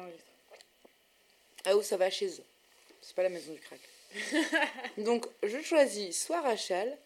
[0.00, 0.24] j'enregistre.
[1.64, 2.44] Ah où ça va chez eux.
[3.02, 3.80] C'est pas la maison du crack.
[4.98, 6.96] Donc je choisis soit Rachel,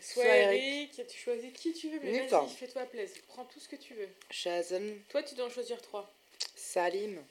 [0.00, 0.62] Soit, Soit Eric.
[0.98, 3.22] Eric, tu choisis qui tu veux, mais vas-y, fais-toi plaisir.
[3.28, 4.08] Prends tout ce que tu veux.
[4.30, 6.12] Shazen, Toi, tu dois en choisir trois.
[6.54, 7.22] Salim,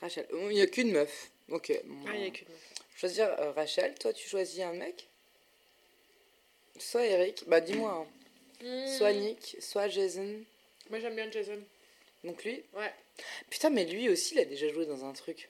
[0.00, 0.26] Rachel.
[0.32, 1.30] Oh, Il n'y a qu'une meuf.
[1.50, 1.70] Ok.
[2.06, 2.72] Ah, il y a qu'une meuf.
[2.96, 3.94] Choisir euh, Rachel.
[3.94, 5.06] Toi tu choisis un mec
[6.78, 7.44] Soit Eric.
[7.46, 7.92] Bah dis-moi.
[7.92, 8.06] hein.
[8.96, 9.20] Soit Hmm.
[9.20, 10.42] Nick, soit Jason.
[10.90, 11.62] Moi, j'aime bien Jason.
[12.24, 12.64] Donc lui.
[12.74, 12.92] Ouais.
[13.50, 15.48] Putain mais lui aussi il a déjà joué dans un truc.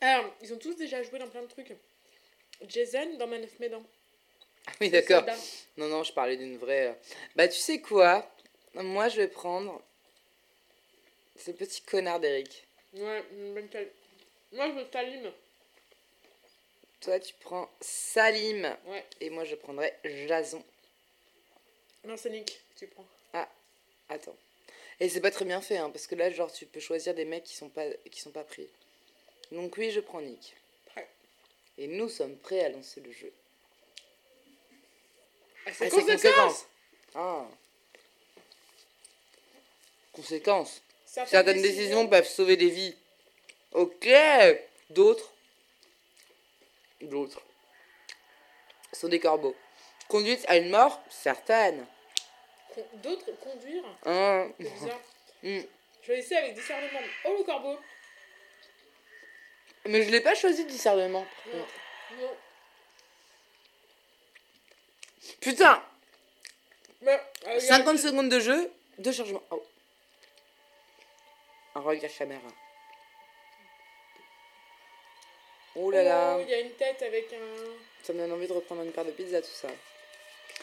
[0.00, 1.72] Alors, ils ont tous déjà joué dans plein de trucs.
[2.68, 3.82] Jason dans Man of Medan.
[4.66, 5.24] Ah oui d'accord.
[5.76, 6.88] Non non je parlais d'une vraie...
[6.88, 6.94] euh.
[7.36, 8.30] Bah tu sais quoi?
[8.74, 9.82] Moi je vais prendre...
[11.34, 12.66] Ce petit connard d'Eric.
[12.92, 13.90] Ouais, une bonne taille.
[14.52, 15.32] Moi, je veux Salim.
[17.00, 18.76] Toi, tu prends Salim.
[18.84, 19.04] Ouais.
[19.20, 20.62] Et moi, je prendrai Jason.
[22.04, 23.06] Non, c'est Nick, tu prends.
[24.08, 24.36] Attends.
[25.00, 27.24] Et c'est pas très bien fait, hein, parce que là, genre, tu peux choisir des
[27.24, 28.68] mecs qui sont pas, qui sont pas pris.
[29.50, 30.54] Donc oui, je prends Nick.
[30.86, 31.08] Prêt.
[31.78, 33.32] Et nous sommes prêts à lancer le jeu.
[35.66, 35.70] Ah,
[36.34, 36.52] Ah,
[37.14, 37.48] Ah.
[40.12, 40.82] Conséquences.
[41.06, 42.96] Certaines Certaines décisions peuvent sauver des vies.
[43.72, 44.08] Ok.
[44.90, 45.32] D'autres.
[47.00, 47.42] D'autres.
[48.92, 49.56] Sont des corbeaux.
[50.08, 51.86] Conduite à une mort certaine.
[52.94, 54.50] D'autres conduire, Hein.
[54.58, 55.00] c'est bizarre.
[55.44, 55.58] Mm.
[56.06, 57.00] Choisissez avec discernement.
[57.24, 57.76] Oh, le corbeau
[59.86, 61.26] Mais je l'ai pas choisi discernement.
[61.52, 61.66] Non.
[62.20, 62.36] Non.
[65.40, 65.82] Putain
[67.00, 69.42] Mais, euh, il y a- 50 secondes de jeu, deux chargements.
[69.50, 69.64] Oh.
[71.74, 72.48] Un regard caméra.
[75.74, 78.04] Oh là là, Oh, il y a une tête avec un...
[78.04, 79.68] ça me donne envie de reprendre une paire de pizza, tout ça.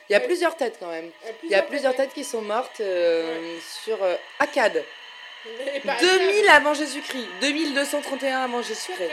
[0.07, 1.11] Il y a plusieurs têtes quand même.
[1.43, 2.13] Il y a plusieurs têtes.
[2.13, 4.83] qui sont mortes euh, sur euh, Akkad.
[5.45, 7.27] Mais pas 2000 avant Jésus-Christ.
[7.41, 9.11] 2231 avant Jésus-Christ.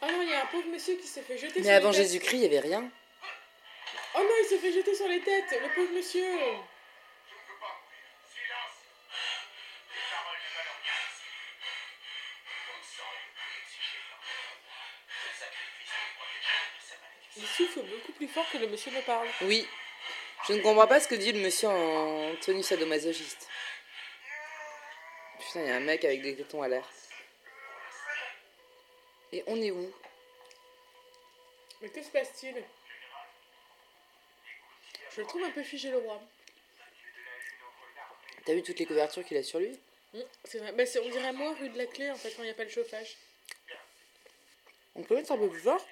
[0.00, 1.90] Oh non, il y a un pauvre monsieur qui s'est fait jeter Mais sur avant
[1.90, 2.04] les têtes.
[2.04, 2.90] Jésus-Christ, il n'y avait rien.
[4.14, 6.24] Oh non, il s'est fait jeter sur les têtes, le pauvre monsieur.
[17.38, 19.28] Il souffle beaucoup plus fort que le monsieur ne parle.
[19.42, 19.64] Oui.
[20.46, 23.48] Je ne comprends pas ce que dit le monsieur en tenue sadomasochiste.
[25.38, 26.84] Putain, il y a un mec avec des tétons à l'air.
[29.32, 29.92] Et on est où?
[31.80, 32.64] Mais que se passe-t-il?
[35.14, 36.20] Je le trouve un peu figé le roi.
[38.44, 39.78] T'as vu toutes les couvertures qu'il a sur lui?
[40.14, 40.72] Hum, c'est vrai.
[40.72, 42.64] Bah, on dirait moi rue de la clé en fait quand il n'y a pas
[42.64, 43.16] le chauffage.
[44.96, 45.86] On peut mettre un peu plus fort?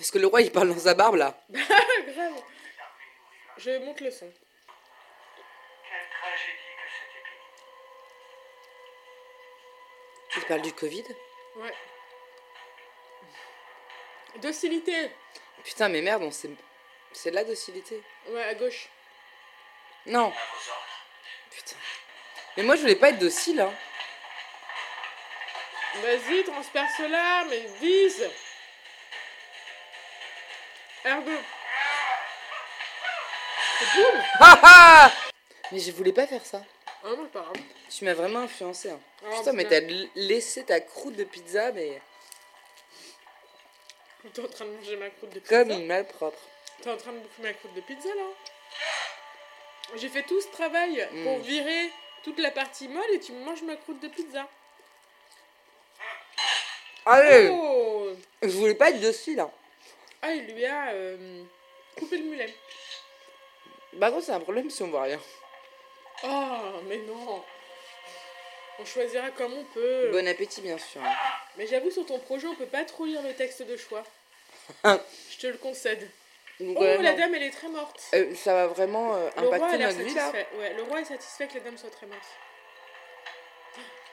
[0.00, 1.38] Parce que le roi il parle dans sa barbe là.
[1.50, 2.42] Grave.
[3.58, 4.32] Je monte le son.
[5.86, 7.16] Quelle tragédie que cette
[10.36, 10.36] épidémie.
[10.36, 11.04] Il parle du Covid
[11.56, 11.74] Ouais.
[14.40, 15.10] Docilité.
[15.64, 16.48] Putain, mais merde, on sait-
[17.12, 18.02] c'est de la docilité.
[18.28, 18.88] Ouais, à gauche.
[20.06, 20.32] Non.
[21.50, 21.76] Putain.
[22.56, 23.74] Mais moi je voulais pas être docile hein.
[25.96, 28.30] Vas-y, transperce-la, mais vise.
[31.04, 31.30] Ergo.
[34.40, 35.12] Ah ah
[35.72, 36.62] Mais je voulais pas faire ça.
[37.02, 37.54] Ah non, c'est pas grave.
[37.88, 38.90] Tu m'as vraiment influencé.
[38.90, 39.00] Hein.
[39.24, 39.80] Ah, Putain, mais t'as
[40.14, 42.00] laissé ta croûte de pizza, mais
[44.34, 45.58] T'es en train de manger ma croûte de pizza.
[45.64, 46.38] comme une malpropre.
[46.82, 48.24] T'es en train de bouffer ma croûte de pizza, là
[49.96, 51.42] J'ai fait tout ce travail pour Mm.
[51.42, 51.90] virer
[52.22, 54.46] toute la partie molle et tu me manges ma croûte de pizza.
[57.06, 58.10] Allez Oh
[58.42, 59.40] Je voulais pas être docile.
[59.40, 59.50] Hein.
[60.22, 61.42] Ah, il lui a euh,
[61.98, 62.54] coupé le mulet.
[63.98, 65.20] Par contre, c'est un problème si on voit rien.
[66.24, 67.42] Oh, mais non
[68.78, 70.10] On choisira comme on peut.
[70.12, 71.00] Bon appétit, bien sûr.
[71.56, 74.04] Mais j'avoue, sur ton projet, on peut pas trop lire le texte de choix.
[74.84, 76.08] Je te le concède.
[76.60, 78.02] Donc, Oh, la dame, elle est très morte.
[78.14, 80.26] euh, ça va vraiment euh, Le roi a impacter notre vie là.
[80.26, 80.46] satisfait.
[80.58, 82.28] Ouais, le roi est satisfait que la dame soit très morte.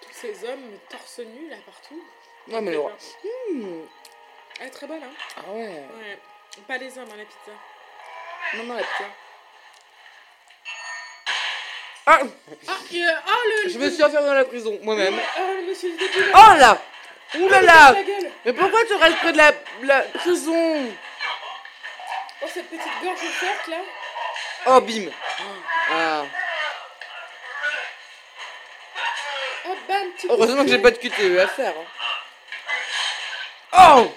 [0.01, 2.01] Tous ces hommes torse nu là partout.
[2.47, 2.93] Non, mais le roi.
[4.59, 5.65] Elle est très bonne, hein Ah ouais.
[5.65, 6.19] Ouais.
[6.67, 7.51] Pas les hommes, hein, la pizza.
[8.55, 9.03] Non, non, la pizza.
[12.09, 12.19] Ah
[12.67, 13.69] Ah, et, euh, oh le.
[13.69, 15.13] Je me suis enfermée dans la prison, moi-même.
[15.15, 16.25] Ouais, Oh, le monsieur du début.
[16.33, 16.81] Oh là
[17.35, 18.31] Ouh là là La gueule.
[18.45, 19.51] Mais pourquoi tu restes près de la,
[19.83, 20.85] la prison?
[22.41, 23.77] Oh, cette petite gorge ouverte là.
[24.67, 25.09] Oh, bim
[25.91, 26.23] Ah.
[29.67, 31.73] Oh, bam, Heureusement que j'ai pas de QTE à faire.
[31.77, 31.85] hein.
[33.79, 34.11] Oh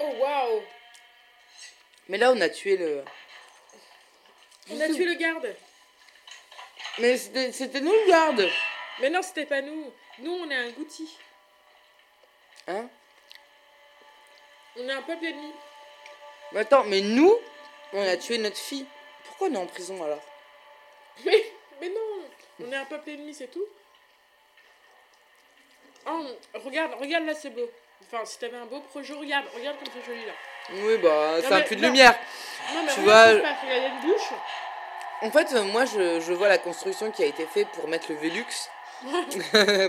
[0.00, 0.62] Oh, waouh.
[2.08, 3.04] Mais là, on a tué le...
[4.70, 5.56] On a tué le garde.
[6.98, 8.48] Mais c'était nous le garde.
[9.00, 9.92] Mais non, c'était pas nous.
[10.18, 11.16] Nous, on est un goutti.
[12.68, 12.88] Hein?
[14.76, 15.52] On est un peuple ennemi.
[16.52, 17.38] Mais attends, mais nous,
[17.92, 18.86] on a tué notre fille.
[19.24, 20.22] Pourquoi on est en prison alors?
[21.24, 22.28] Mais, mais non,
[22.60, 23.66] on est un peuple ennemi, c'est tout.
[26.06, 27.70] Oh, regarde, regarde là, c'est beau.
[28.02, 30.32] Enfin, si t'avais un beau projet, regarde, regarde comme c'est joli là.
[30.70, 31.88] Oui, bah, Non, ça a mais- plus de non.
[31.88, 32.14] lumière.
[32.74, 34.30] Non, mais Tu vois, il y a une bouche.
[35.22, 38.10] En fait, euh, moi, je, je vois la construction qui a été faite pour mettre
[38.10, 38.44] le Velux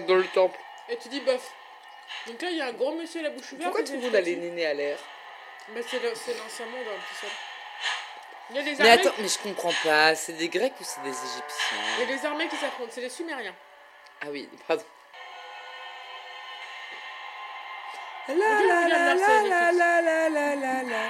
[0.08, 0.60] dans le temple.
[0.90, 1.52] Et tu dis bof.
[2.28, 3.64] Donc là, il y a un gros monsieur à la bouche ouverte.
[3.64, 4.48] Pourquoi tout des le monde a les statues.
[4.50, 4.98] nénés à l'air?
[5.70, 7.28] Bah, c'est c'est l'ancien monde, un petit ça.
[8.50, 10.16] Il y a Mais armées, attends, mais je comprends pas.
[10.16, 13.02] C'est des Grecs ou c'est des il y a Égyptiens les armées qui s'affrontent, c'est
[13.02, 13.54] les Sumériens.
[14.22, 14.84] Ah oui, pardon.
[18.28, 21.10] La la la la la la la la la.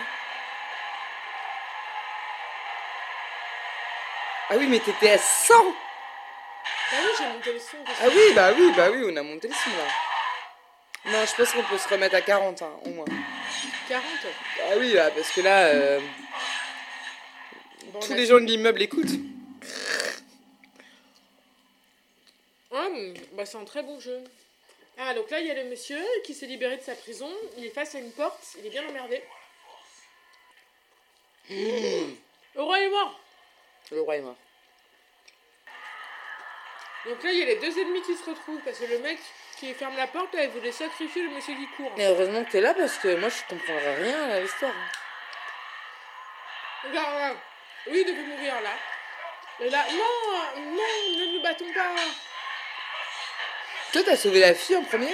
[4.49, 5.71] Ah oui, mais t'étais à 100 Bah
[6.93, 7.77] oui, j'ai monté le son.
[7.85, 11.11] Ah oui, bah oui, bah oui, on a monté le son là.
[11.11, 13.05] Non, je pense qu'on peut se remettre à 40 hein, au moins.
[13.89, 14.03] 40.
[14.69, 15.99] Ah oui, là, parce que là, euh,
[17.93, 19.17] Bon, tous les gens de l'immeuble écoutent.
[22.71, 24.23] Hum, bah c'est un très bon jeu.
[24.99, 27.29] Ah, donc là, il y a le monsieur qui s'est libéré de sa prison.
[27.57, 28.55] Il est face à une porte.
[28.59, 29.23] Il est bien emmerdé.
[31.49, 32.15] Le
[32.55, 33.19] roi est mort.
[33.91, 34.35] Le roi est mort.
[37.05, 38.61] Donc là, il y a les deux ennemis qui se retrouvent.
[38.65, 39.19] Parce que le mec
[39.57, 41.91] qui ferme la porte, là, il voulait sacrifier le monsieur qui court.
[41.95, 44.73] Mais heureusement que t'es là parce que moi je comprendrais rien à l'histoire.
[46.83, 47.37] Regarde, regarde.
[47.87, 48.73] Oui, il devait mourir là.
[49.59, 51.95] Et là, non, non, ne nous battons pas.
[53.97, 55.09] Toi t'as sauvé la fille en premier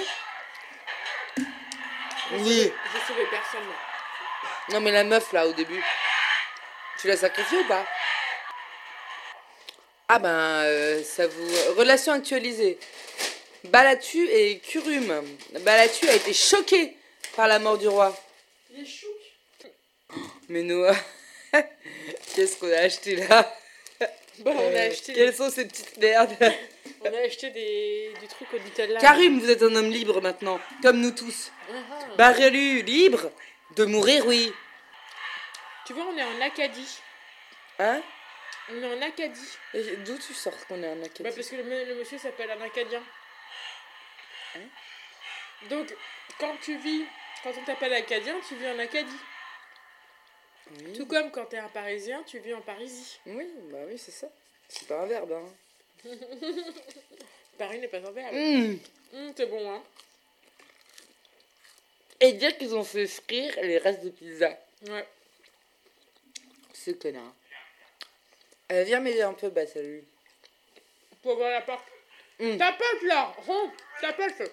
[2.32, 2.70] Oui.
[2.92, 3.62] J'ai sauvé personne.
[4.72, 5.82] Non mais la meuf là au début.
[7.00, 7.86] Tu l'as sacrifiée ou pas
[10.06, 10.28] Ah ben
[10.64, 11.48] euh, ça vous...
[11.78, 12.78] Relation actualisée.
[13.64, 15.24] Balatu et Kurum.
[15.60, 16.94] Balatu a été choqué
[17.36, 18.14] par la mort du roi.
[18.70, 20.20] Il est chouk.
[20.50, 20.94] Mais Noah,
[22.34, 23.50] qu'est-ce qu'on a acheté là
[24.40, 26.36] Bon, on a Euh, acheté, Quelles sont ces petites merdes
[27.04, 29.00] on a acheté des, du truc au Nutella.
[29.00, 31.52] Karim, vous êtes un homme libre maintenant, comme nous tous.
[31.70, 31.74] Ah.
[32.16, 33.30] Barrelu, libre
[33.76, 34.52] De mourir, oui.
[35.86, 36.98] Tu vois, on est en Acadie.
[37.78, 38.00] Hein?
[38.70, 39.58] On est en Acadie.
[39.74, 41.22] Et D'où tu sors qu'on est Bah Acadie?
[41.22, 43.02] Parce que le, monsieur s'appelle un Acadien.
[44.56, 44.60] Hein?
[45.68, 45.94] Donc,
[46.38, 47.04] quand tu vis,
[47.42, 49.20] quand on t'appelle Acadien, tu vis en Acadie.
[50.70, 50.92] oui.
[50.94, 53.20] Tout comme quand t'es un Parisien, tu vis en Parisie.
[53.26, 54.28] oui, bah oui, c'est ça.
[54.68, 55.44] C'est pas un verbe, hein.
[57.58, 58.34] Paris n'est pas verbe.
[58.34, 58.78] Mmh.
[59.14, 59.82] Hum, c'est bon, hein.
[62.20, 64.58] Et dire qu'ils ont fait frire les restes de pizza.
[64.88, 65.06] Ouais.
[66.72, 67.34] Ce connard.
[68.72, 70.04] Euh, viens m'aider un peu, bah salut.
[71.22, 71.86] Pour ouvrir la porte.
[72.40, 72.58] Hum.
[72.58, 73.70] Tapote là Hum,
[74.00, 74.50] Tapote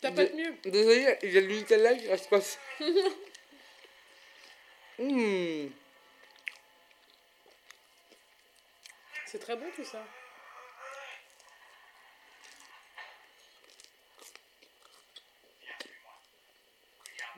[0.00, 0.54] Tapote mieux.
[0.64, 2.40] Désolé, il y a le Nutella qui reste pas.
[5.00, 5.68] Mmh.
[9.30, 10.02] C'est très bon tout ça.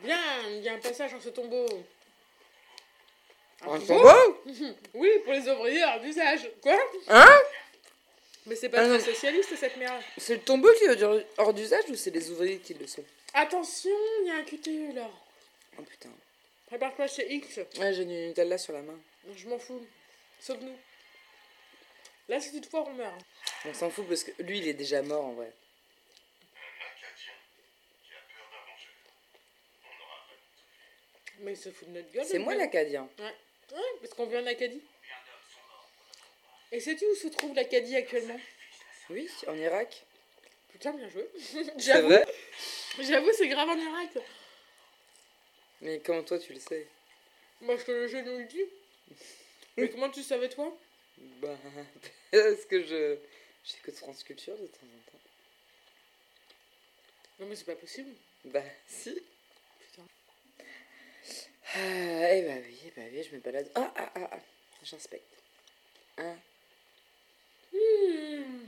[0.03, 1.67] Bien, il y a un passage dans ce tombeau.
[3.63, 4.43] Un tombeau tombeau
[4.95, 6.49] Oui, pour les ouvriers hors d'usage.
[6.63, 6.79] Quoi
[7.09, 7.39] Hein
[8.47, 9.05] Mais c'est pas Ah très non.
[9.05, 10.03] socialiste cette merde.
[10.17, 11.03] C'est le tombeau qui est
[11.39, 13.05] hors- d'usage ou c'est les ouvriers qui le sont
[13.35, 13.91] Attention,
[14.23, 15.09] il y a un QTE là.
[15.79, 16.11] Oh putain.
[16.67, 17.59] Prépare-toi chez X.
[17.79, 18.99] Ouais, j'ai du Nutella sur la main.
[19.37, 19.85] Je m'en fous.
[20.41, 20.77] Sauve-nous.
[22.31, 23.21] Là, si toutefois on meurt.
[23.65, 25.53] On s'en fout parce que lui, il est déjà mort en vrai.
[31.41, 32.25] Mais il se fout de notre gueule.
[32.25, 33.09] C'est moi l'Acadien.
[33.19, 33.35] Ouais.
[33.73, 34.81] Ouais, parce qu'on vit en Acadie.
[36.71, 38.39] Et sais-tu où se trouve l'Acadie actuellement?
[39.09, 40.05] Oui, en Irak.
[40.69, 41.29] Putain, bien joué.
[41.79, 42.15] J'avoue,
[43.01, 44.25] j'avoue, c'est grave en Irak.
[45.81, 46.87] Mais comment toi tu le sais?
[47.61, 48.65] Moi, je te le jeu nous le dit.
[49.77, 50.73] Mais comment tu savais, toi?
[51.21, 51.57] Bah,
[52.33, 53.17] parce que je.
[53.63, 55.19] J'écoute France Culture de temps en temps.
[57.39, 58.11] Non, mais c'est pas possible.
[58.47, 59.21] Bah, si.
[59.81, 60.07] Putain.
[61.75, 63.71] Ah, eh bah oui, eh bah oui, je me balade.
[63.75, 64.41] Ah, ah, ah, ah.
[64.83, 65.37] J'inspecte.
[66.19, 66.37] Hein
[67.73, 68.67] Hmm.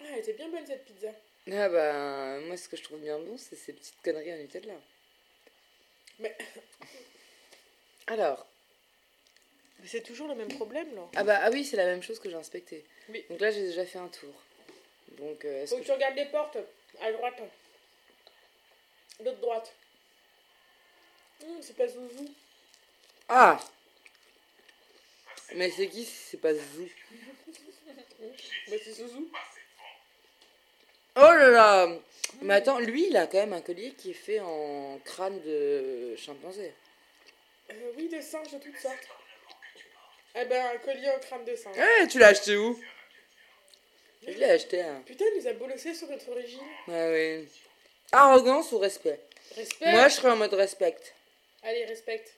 [0.00, 1.08] Ah, elle était bien bonne cette pizza.
[1.50, 4.74] Ah bah, moi ce que je trouve bien bon, c'est ces petites conneries en Nutella.
[6.18, 6.36] Mais,
[8.06, 8.46] Alors,
[9.84, 11.02] c'est toujours le même problème, là.
[11.14, 12.84] ah bah, ah oui, c'est la même chose que j'ai inspecté.
[13.08, 13.24] Oui.
[13.30, 14.32] Donc là, j'ai déjà fait un tour.
[15.18, 16.58] Donc, euh, est-ce Faut que que tu regardes les portes.
[17.00, 17.40] À droite.
[19.24, 19.72] L'autre droite.
[21.42, 22.28] Hmm, c'est pas Zouzou.
[23.28, 23.58] Ah
[25.54, 26.88] Mais c'est qui si c'est pas Zou
[28.20, 29.30] Bah, c'est Zouzou.
[31.16, 31.88] Oh là là
[32.42, 36.14] Mais attends, lui, il a quand même un collier qui est fait en crâne de
[36.16, 36.72] chimpanzé.
[37.70, 39.08] Euh, oui, de singes de toutes sortes.
[40.38, 41.76] Eh ben, un collier en crâne de singe.
[41.78, 42.78] Eh, tu l'as acheté où?
[44.26, 45.02] Je l'ai acheté, hein.
[45.06, 46.60] Putain, il nous a bolossé sur notre origine.
[46.88, 47.48] Ah oui.
[48.12, 49.20] Arrogance ou respect?
[49.56, 49.90] Respect.
[49.92, 50.98] Moi, je serais en mode respect.
[51.62, 52.34] Allez, respecte.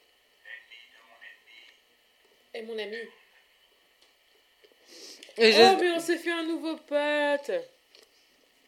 [2.55, 2.97] Et mon ami.
[5.39, 7.51] Et Oh, mais on s'est fait un nouveau pote.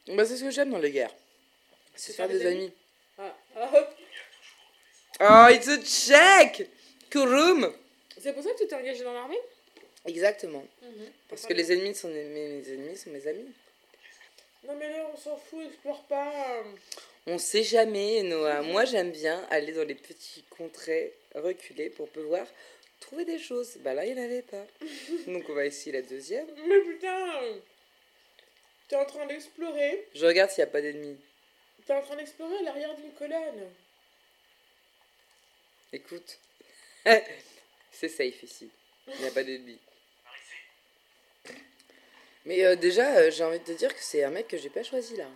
[0.09, 1.15] Bah, c'est ce que j'aime dans les guerres.
[1.95, 2.73] C'est faire des amis.
[3.19, 3.97] Ah, ah, hop.
[5.21, 6.69] Oh, it's a check
[7.11, 7.73] Kurum
[8.21, 9.41] C'est pour ça que tu t'es engagé dans l'armée?
[10.07, 10.65] Exactement.
[11.29, 13.47] Parce que les ennemis sont mes, mes ennemis sont mes amis.
[14.67, 16.63] Non, mais là, on s'en fout, explore pas.
[17.27, 18.63] On sait jamais, Noah.
[18.63, 22.47] Moi, j'aime bien aller dans les petits contrées reculés pour pouvoir
[23.01, 23.77] trouver des choses.
[23.79, 24.67] Bah là, il n'y en avait pas.
[25.27, 26.47] Donc, on va essayer la deuxième.
[26.67, 27.41] Mais putain
[28.89, 30.09] T'es en train d'explorer.
[30.15, 31.17] Je regarde s'il n'y a pas d'ennemis.
[31.87, 33.71] T'es en train d'explorer l'arrière d'une colonne.
[35.93, 36.39] Écoute.
[37.93, 38.71] C'est safe ici.
[39.09, 39.79] Il n'y a pas d'ennemis.
[42.47, 44.71] Mais euh, déjà, euh, j'ai envie de te dire que c'est un mec que j'ai
[44.71, 45.27] pas choisi là.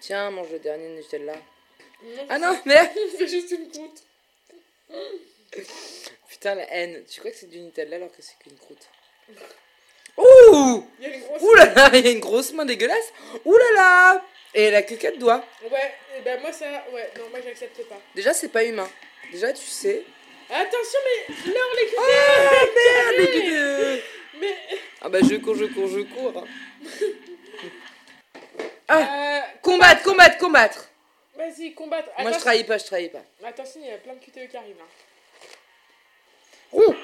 [0.00, 1.36] Tiens, mange le dernier Nutella.
[2.28, 4.02] Ah non, merde C'est juste une croûte.
[6.28, 7.04] Putain, la haine.
[7.04, 8.88] Tu crois que c'est du Nutella alors que c'est qu'une croûte?
[10.16, 11.42] Ouh Il y a une grosse.
[11.42, 13.12] Ouh là là, il y a une grosse main dégueulasse.
[13.44, 15.44] Ouh là là Et elle a que 4 doigts.
[15.70, 16.66] Ouais, et ben moi ça.
[16.92, 18.00] Ouais, non, moi j'accepte pas.
[18.14, 18.90] Déjà, c'est pas humain.
[19.32, 20.04] Déjà, tu sais.
[20.50, 24.02] Attention, mais Laure les Oh cutés merde, les.
[24.38, 24.56] Mais.
[25.00, 26.44] Ah bah, je cours, je cours, je cours.
[28.88, 30.88] Ah, Euh, combattre, combattre, combattre.
[31.34, 32.10] Vas-y, combattre.
[32.18, 33.22] Moi, je trahis pas, je trahis pas.
[33.44, 34.76] Attention, il y a plein de QTE qui arrivent.
[34.82, 34.88] Hein.
[36.72, 36.94] Rond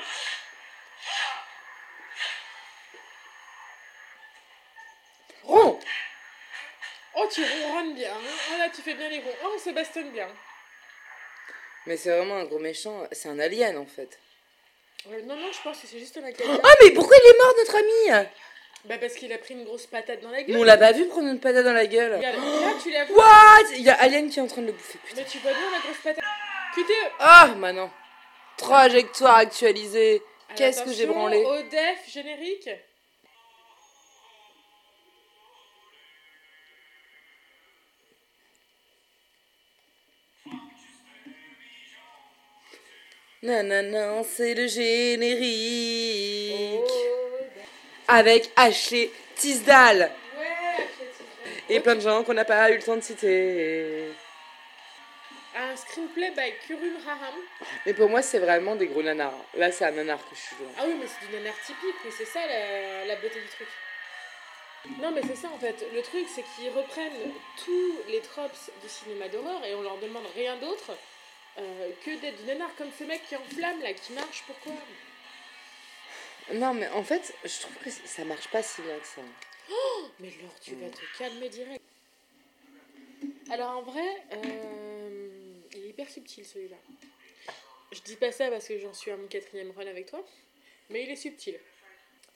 [7.15, 8.13] Oh, tu ronronnes bien.
[8.13, 8.37] hein.
[8.53, 9.35] Oh là, tu fais bien les ronds.
[9.45, 10.29] Oh, on se bastonne bien.
[11.89, 13.03] Mais c'est vraiment un gros méchant.
[13.13, 14.19] C'est un alien en fait.
[15.11, 16.61] Euh, non, non, je pense que c'est juste un acadien.
[16.63, 18.27] Ah, mais pourquoi il est mort, notre ami
[18.85, 20.59] Bah, parce qu'il a pris une grosse patate dans la Mais gueule.
[20.59, 22.15] on l'a pas vu prendre une patate dans la gueule.
[22.17, 23.15] Regarde, là, tu l'as vu.
[23.15, 23.75] What?
[23.77, 25.23] Il y a Alien qui est en train de le bouffer, putain.
[25.23, 26.25] Mais tu vois bien la grosse patate.
[26.75, 27.91] QTE Ah, maintenant.
[28.59, 30.23] Trajectoire actualisée.
[30.57, 31.43] Qu'est-ce que j'ai branlé?
[31.45, 32.69] Au def générique.
[43.43, 46.61] Non, c'est le générique.
[46.83, 47.45] Oh,
[48.09, 50.11] Avec Ashley Tisdale.
[51.69, 54.09] Et plein de gens qu'on n'a pas eu le temps de citer.
[55.55, 57.35] Un screenplay by Kurum Raham.
[57.87, 59.35] Mais pour moi, c'est vraiment des gros nanars.
[59.55, 60.57] Là, c'est un nanar que je suis.
[60.79, 63.69] Ah oui, mais c'est du nanar typique, mais c'est ça la, la beauté du truc.
[65.01, 65.85] Non, mais c'est ça en fait.
[65.93, 67.33] Le truc, c'est qu'ils reprennent
[67.65, 70.93] tous les tropes du cinéma d'horreur et on leur demande rien d'autre
[71.59, 74.45] euh, que d'être nanar comme ce mec qui enflamme là, qui marche.
[74.47, 74.73] Pourquoi?
[76.55, 79.21] Non, mais en fait, je trouve que ça marche pas si bien que ça.
[80.21, 81.83] Mais Laure, tu vas te calmer direct.
[83.51, 86.77] Alors en vrai, euh, il est hyper subtil celui-là.
[87.93, 90.25] Je dis pas ça parce que j'en suis à mon quatrième run avec toi,
[90.91, 91.59] mais il est subtil.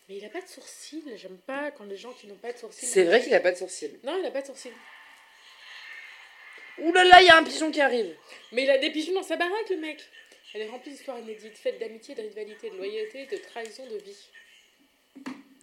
[0.09, 2.59] Mais il a pas de sourcils, j'aime pas quand les gens qui n'ont pas de
[2.59, 2.87] sourcils.
[2.87, 3.99] C'est vrai qu'il a pas de sourcils.
[4.03, 4.73] Non, il a pas de sourcils.
[6.83, 8.15] Ouh là là, il y a un pigeon qui arrive.
[8.53, 10.01] Mais il a des pigeons dans sa baraque, le mec.
[10.55, 14.29] Elle est remplie d'histoires inédites, faites d'amitié, de rivalité, de loyauté, de trahison, de vie.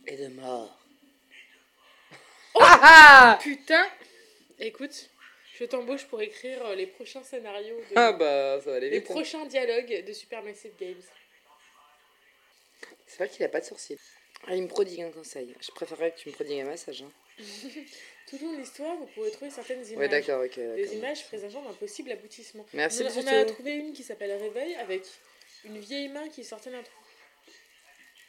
[0.07, 0.77] Et de mort.
[2.59, 3.87] ah ah Putain
[4.59, 5.09] Écoute,
[5.57, 8.99] je t'embauche pour écrire euh, les prochains scénarios, de- Ah bah, ça va aller les
[8.99, 9.11] vite.
[9.11, 9.13] hein.
[9.13, 11.01] prochains dialogues de Supermassive Games.
[13.07, 13.97] C'est vrai qu'il a pas de sourcils.
[14.47, 15.55] Ah, il me prodigue un conseil.
[15.61, 17.01] Je préférerais que tu me prodigues un massage.
[17.03, 17.11] Hein.
[18.27, 19.97] Tout au long de l'histoire, vous pourrez trouver certaines images.
[19.97, 20.55] Ouais, d'accord, ok.
[20.55, 22.65] Des images présageant d'un possible aboutissement.
[22.73, 25.03] Merci, on, a- on trouvé une qui s'appelle Réveil avec
[25.65, 26.99] une vieille main qui sortait d'un trou.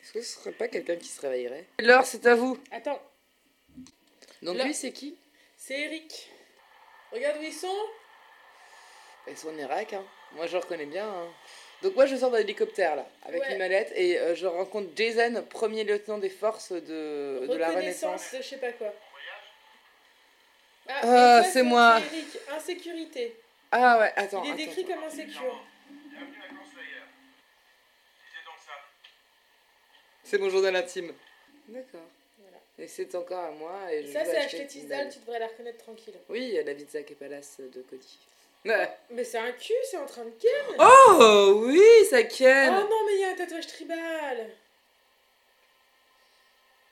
[0.02, 1.66] Est-ce que ce serait pas quelqu'un qui se réveillerait?
[1.78, 2.58] Alors, c'est à vous.
[2.70, 3.00] Attends,
[4.42, 5.16] Donc, Là- lui, c'est qui?
[5.58, 6.30] C'est Eric.
[7.12, 7.68] Regarde où ils sont.
[9.28, 10.04] Ils sont en Irak, hein.
[10.32, 11.06] Moi, je le reconnais bien.
[11.08, 11.28] hein.
[11.82, 13.52] Donc, moi, je sors d'un hélicoptère, là, avec Ouais.
[13.52, 18.32] une mallette, et euh, je rencontre Jason, premier lieutenant des forces de, de la Renaissance.
[18.32, 18.92] de je sais pas quoi.
[20.88, 22.00] Ah, ça, c'est moi.
[22.12, 23.36] Eric, insécurité.
[23.70, 24.42] Ah ouais, attends.
[24.42, 24.94] Il est attends, décrit attends.
[24.94, 25.64] comme insécure.
[25.88, 27.00] Bienvenue à Conslayer.
[28.26, 28.72] Disais donc ça.
[30.24, 31.12] C'est mon journal intime.
[31.68, 32.00] D'accord.
[32.38, 32.56] Voilà.
[32.78, 33.92] Et c'est encore à moi.
[33.92, 35.08] Et je Ça, c'est acheté Tisdale.
[35.08, 36.14] Tisdale, tu devrais la reconnaître tranquille.
[36.28, 38.18] Oui, la pizza et Palace de Cody.
[38.64, 38.90] Ouais.
[39.10, 40.76] Mais c'est un cul, c'est en train de ken.
[40.78, 42.74] Oh oui, ça Oh ken.
[42.74, 44.50] non, mais il y a un tatouage tribal.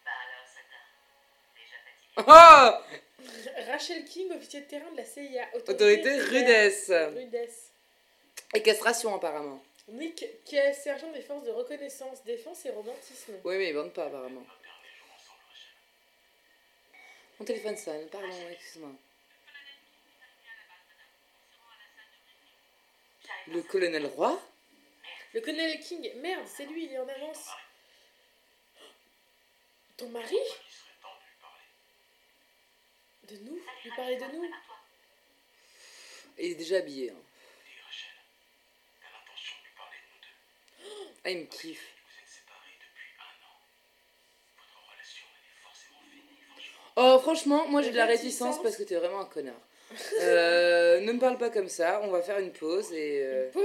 [0.04, 0.80] Bah alors, ça t'a
[1.54, 2.84] déjà fatigué.
[3.66, 5.46] Oh Rachel King, officier de terrain de la CIA.
[5.54, 6.90] Autorité rudesse.
[7.14, 7.70] Rudesse.
[8.54, 9.62] Et castration apparemment.
[9.88, 13.34] Nick, qui est sergent des forces de reconnaissance, défense et romantisme.
[13.44, 14.44] Oui, mais ils vendent pas apparemment.
[17.38, 18.90] Mon téléphone sonne, pardon, excuse-moi.
[23.52, 24.38] Le colonel Roy
[25.32, 27.48] Le colonel King, merde, c'est lui, il est en avance.
[29.96, 30.36] Ton mari?
[33.24, 33.60] De nous?
[33.84, 34.50] Lui parler de nous?
[36.38, 37.10] Il est déjà habillé.
[37.10, 37.14] hein.
[41.24, 41.94] Ah, il me kiffe.
[46.96, 48.40] Oh, franchement, moi j'ai de la Réticence.
[48.56, 49.67] réticence parce que t'es vraiment un connard.
[50.20, 53.22] Euh, ne me parle pas comme ça, on va faire une pause et.
[53.22, 53.64] euh, Une pause?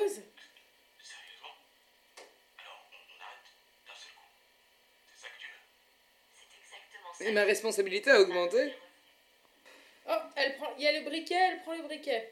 [1.01, 1.53] Sérieusement?
[2.57, 3.43] Alors, on, on arrête
[3.87, 4.29] d'un seul coup.
[5.13, 5.61] C'est ça que tu veux?
[6.33, 7.25] C'est exactement ça.
[7.25, 8.73] Et ma responsabilité a augmenté.
[10.07, 10.73] Oh, elle prend...
[10.77, 12.31] il y a le briquet, elle prend le briquet.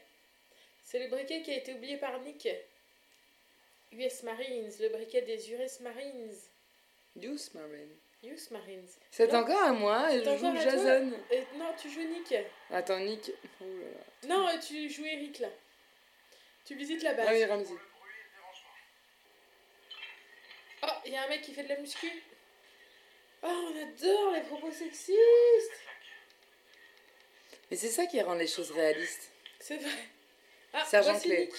[0.84, 2.48] C'est le briquet qui a été oublié par Nick.
[3.92, 6.32] US Marines, le briquet des US Marines.
[7.16, 7.94] Use Marine.
[8.50, 8.88] Marines.
[9.10, 10.56] C'est encore à moi et je joue.
[10.56, 11.12] Jason.
[11.30, 12.34] Et non, tu joues Nick.
[12.70, 13.32] Attends, Nick.
[13.60, 14.28] Oh là là.
[14.28, 15.48] Non, tu joues Eric là.
[16.64, 17.26] Tu visites la base.
[17.28, 17.74] Ah oui, Ramsey.
[20.84, 22.10] Oh, il y a un mec qui fait de la muscu.
[23.42, 25.18] Oh, on adore les propos sexistes.
[27.70, 29.30] Mais c'est ça qui rend les choses réalistes.
[29.58, 29.90] C'est vrai.
[30.72, 31.46] Ah, Sergent Clé.
[31.46, 31.54] Nick.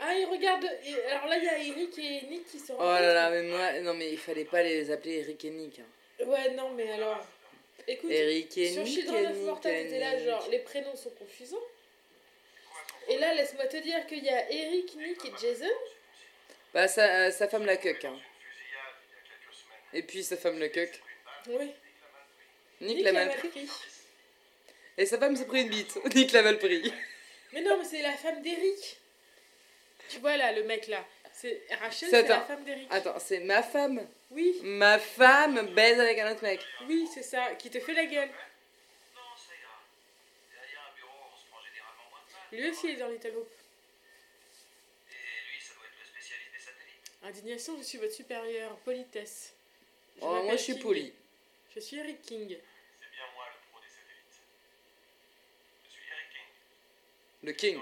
[0.00, 0.64] Ah, il regarde.
[0.84, 3.42] et- Alors là, il y a Eric et Nick qui se Oh là là, mais
[3.42, 5.78] moi, non mais il fallait pas les appeler Eric et Nick.
[5.78, 6.24] hein.
[6.26, 7.26] Ouais, non, mais alors.
[7.86, 10.24] Écoute, Eric et sur Nick Children et of Nick Morta, et t'étais là, Nick.
[10.26, 11.62] genre, les prénoms sont confusants.
[13.08, 15.66] Et là, laisse-moi te dire qu'il y a Eric, Nick et Jason.
[16.72, 18.04] Bah sa, euh, sa femme la cuck.
[18.04, 18.16] Hein.
[19.92, 20.90] Et puis sa femme le cuck.
[21.48, 21.72] Oui.
[22.80, 23.48] Nick l'a mal mal pris.
[23.48, 23.68] pris.
[24.96, 25.98] Et sa femme s'est pris une bite.
[26.14, 26.92] Nick l'a mal pris.
[27.52, 28.99] Mais non, mais c'est la femme d'Eric.
[30.10, 31.04] Tu vois là, le mec là.
[31.32, 32.88] C'est Rachel, C'est la femme d'Eric.
[32.90, 34.06] Attends, c'est ma femme.
[34.30, 36.60] Oui, Ma femme baise avec un autre mec.
[36.86, 38.28] oui, c'est ça, qui te fait la gueule.
[38.28, 39.80] Non, ça ira.
[40.52, 42.60] Derrière un bureau, on se prend généralement moins de mal.
[42.60, 43.50] Lui aussi il est dans Little Hope.
[45.10, 45.14] Et
[45.54, 47.22] lui, ça doit être le spécialiste des satellites.
[47.22, 48.76] Indignation, je suis votre supérieur.
[48.78, 49.54] Politesse.
[50.20, 50.82] Oh, moi je suis King.
[50.82, 51.12] poli.
[51.74, 52.48] Je suis Eric King.
[52.48, 54.40] C'est bien moi le pro des satellites.
[55.86, 56.42] Je suis Eric King.
[57.42, 57.80] Le King.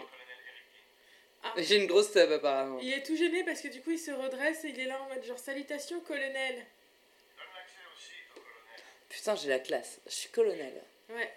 [1.57, 2.79] J'ai une grosse tub apparemment.
[2.81, 5.01] Il est tout gêné parce que du coup il se redresse et il est là
[5.03, 6.55] en mode genre salutations colonel.
[6.55, 8.83] Donne l'accès aussi au colonel.
[9.09, 10.01] Putain, j'ai la classe.
[10.07, 10.83] Je suis colonel.
[11.11, 11.33] Ouais.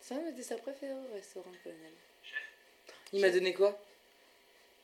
[0.00, 1.92] Ça m'a dit sa préférée au restaurant colonel.
[2.24, 2.38] Chef,
[3.12, 3.78] Il m'a donné quoi?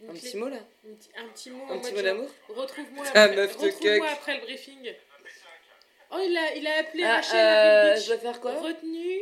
[0.00, 0.58] Une Un clé- petit mot là?
[0.58, 1.64] Un petit, mot.
[1.72, 2.30] Un petit mot genre, d'amour?
[2.48, 4.08] Retrouve-moi après, meuf de retrouve-moi cuck.
[4.16, 4.94] après le briefing.
[6.10, 8.54] Oh, il a, il a appelé Ah, Rachel euh, je dois faire quoi?
[8.60, 9.18] Retenue,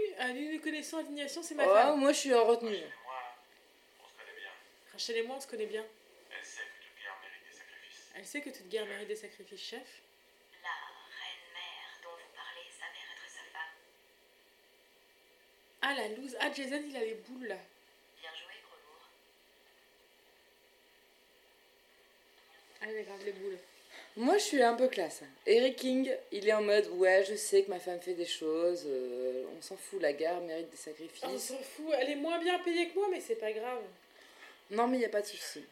[0.52, 1.98] nous connaissons indignation, c'est ma Oh, femme.
[1.98, 2.74] moi je suis en retenue.
[2.74, 2.86] et moi,
[4.04, 4.50] on se connaît bien.
[4.96, 5.84] Rachel et moi on se connaît bien.
[5.84, 8.10] Elle sait que toute guerre mérite des sacrifices.
[8.14, 10.00] Elle sait que toute guerre mérite des sacrifices, chef.
[10.62, 13.76] La reine-mère dont vous parlez s'avère être sa femme.
[15.82, 16.34] Ah la loose.
[16.40, 17.58] Ah Jason il a les boules là.
[18.22, 19.08] Bien joué, gros lourd.
[22.80, 23.58] Ah il a grave les boules.
[24.16, 25.24] Moi je suis un peu classe.
[25.44, 28.84] Eric King, il est en mode ouais, je sais que ma femme fait des choses,
[28.86, 31.48] euh, on s'en fout, la guerre mérite des Ah, on sacrifices.
[31.48, 33.82] s'en fout, elle est moins bien payée que moi mais c'est pas grave.
[34.70, 35.64] Non, mais il n'y a pas de souci.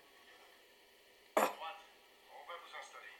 [1.34, 1.50] Droite,
[2.30, 3.10] on va vous installer.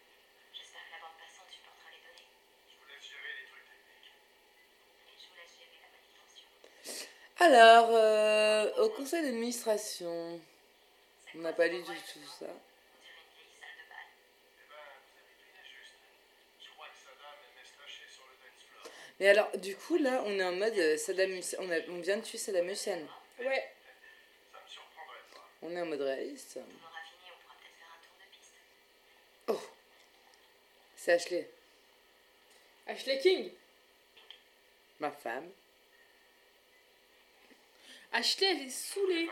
[0.53, 2.29] J'espère que la bande passante supportera les données.
[2.71, 4.13] Je vous laisse gérer les trucs techniques.
[5.09, 6.47] Et je vous laisse gérer la manutention.
[7.41, 10.41] Alors, euh, au conseil d'administration,
[11.35, 11.93] on n'a pas lu du tout
[12.39, 12.47] ça.
[12.47, 12.55] On
[13.03, 14.07] dirait une vieille salle de bal.
[14.63, 15.99] Eh ben, vous avez deviné juste.
[16.63, 18.87] Je crois que Saddam aimait se lâcher sur le dance floor.
[19.19, 21.59] Mais alors, du coup, là, on est en mode euh, Saddam Hussein.
[21.61, 23.03] On, a- on vient de tuer Saddam Hussein.
[23.41, 23.75] Ouais.
[24.53, 25.49] Ça me surprendrait pas.
[25.67, 26.59] On est en mode réaliste.
[26.59, 28.55] On aura fini, on pourra peut-être faire un tour de piste.
[29.49, 29.61] Oh
[30.95, 31.51] C'est Ashley,
[32.87, 33.51] Ashley King.
[35.01, 35.51] ma femme.
[38.13, 39.31] Ashley elle est saoulée.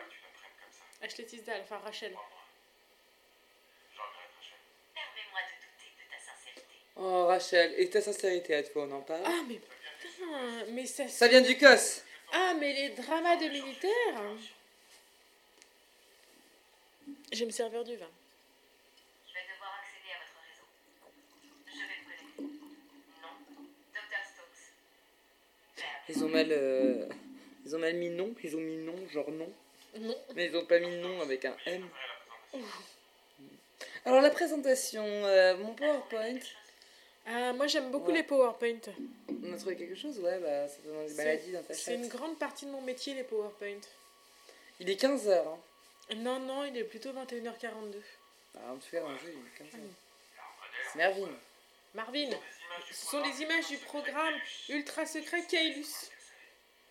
[1.02, 2.16] Ashley Tisdale, enfin Rachel.
[6.96, 9.60] Oh, Rachel, et ta sincérité à toi, on en parle Ah mais
[10.00, 11.08] putain, mais ça...
[11.08, 14.22] Ça vient du COS Ah mais les dramas de militaires.
[17.32, 18.06] Je vais me servir du vin.
[19.28, 20.66] Je vais devoir accéder à votre réseau.
[21.66, 22.42] Je vais le connecter.
[23.22, 23.34] Non.
[23.94, 24.22] Dr.
[24.34, 25.78] Stokes.
[25.78, 26.02] Merde.
[26.08, 26.46] Ils ont mal...
[26.52, 27.06] euh,
[27.64, 29.50] Ils ont mal mis non, ils ont mis non, genre non.
[29.98, 30.16] Non.
[30.34, 31.88] Mais ils ont pas mis le nom avec un M.
[32.50, 32.68] Présentation.
[34.04, 36.38] Alors la présentation, euh, mon PowerPoint.
[37.26, 38.18] Ah, moi j'aime beaucoup Ouais.
[38.18, 38.80] les PowerPoint.
[39.44, 40.18] On a trouvé quelque chose?
[40.18, 42.70] Ouais, bah ça te donne des C'est- maladies dans ta C'est une grande partie de
[42.72, 43.80] mon métier, les PowerPoint.
[44.80, 45.30] Il est 15h.
[45.46, 45.58] Hein.
[46.16, 48.00] Non, non, il est plutôt 21h42.
[48.54, 49.78] Bah, en tout cas, dans le jeu, il est 15h.
[50.38, 50.42] Ah.
[50.92, 51.28] C'est Mervyn.
[51.94, 52.30] Marvin,
[52.90, 54.34] ce sont les images du programme
[54.70, 56.10] ultra secret Kailus.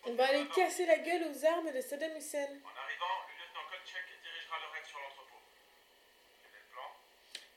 [0.06, 2.38] On va aller casser la gueule aux armes de Saddam Hussein.
[2.44, 5.40] En arrivant, le lieutenant Kolchak dirigera le raid sur l'entrepôt.
[6.44, 6.90] Quel est le plan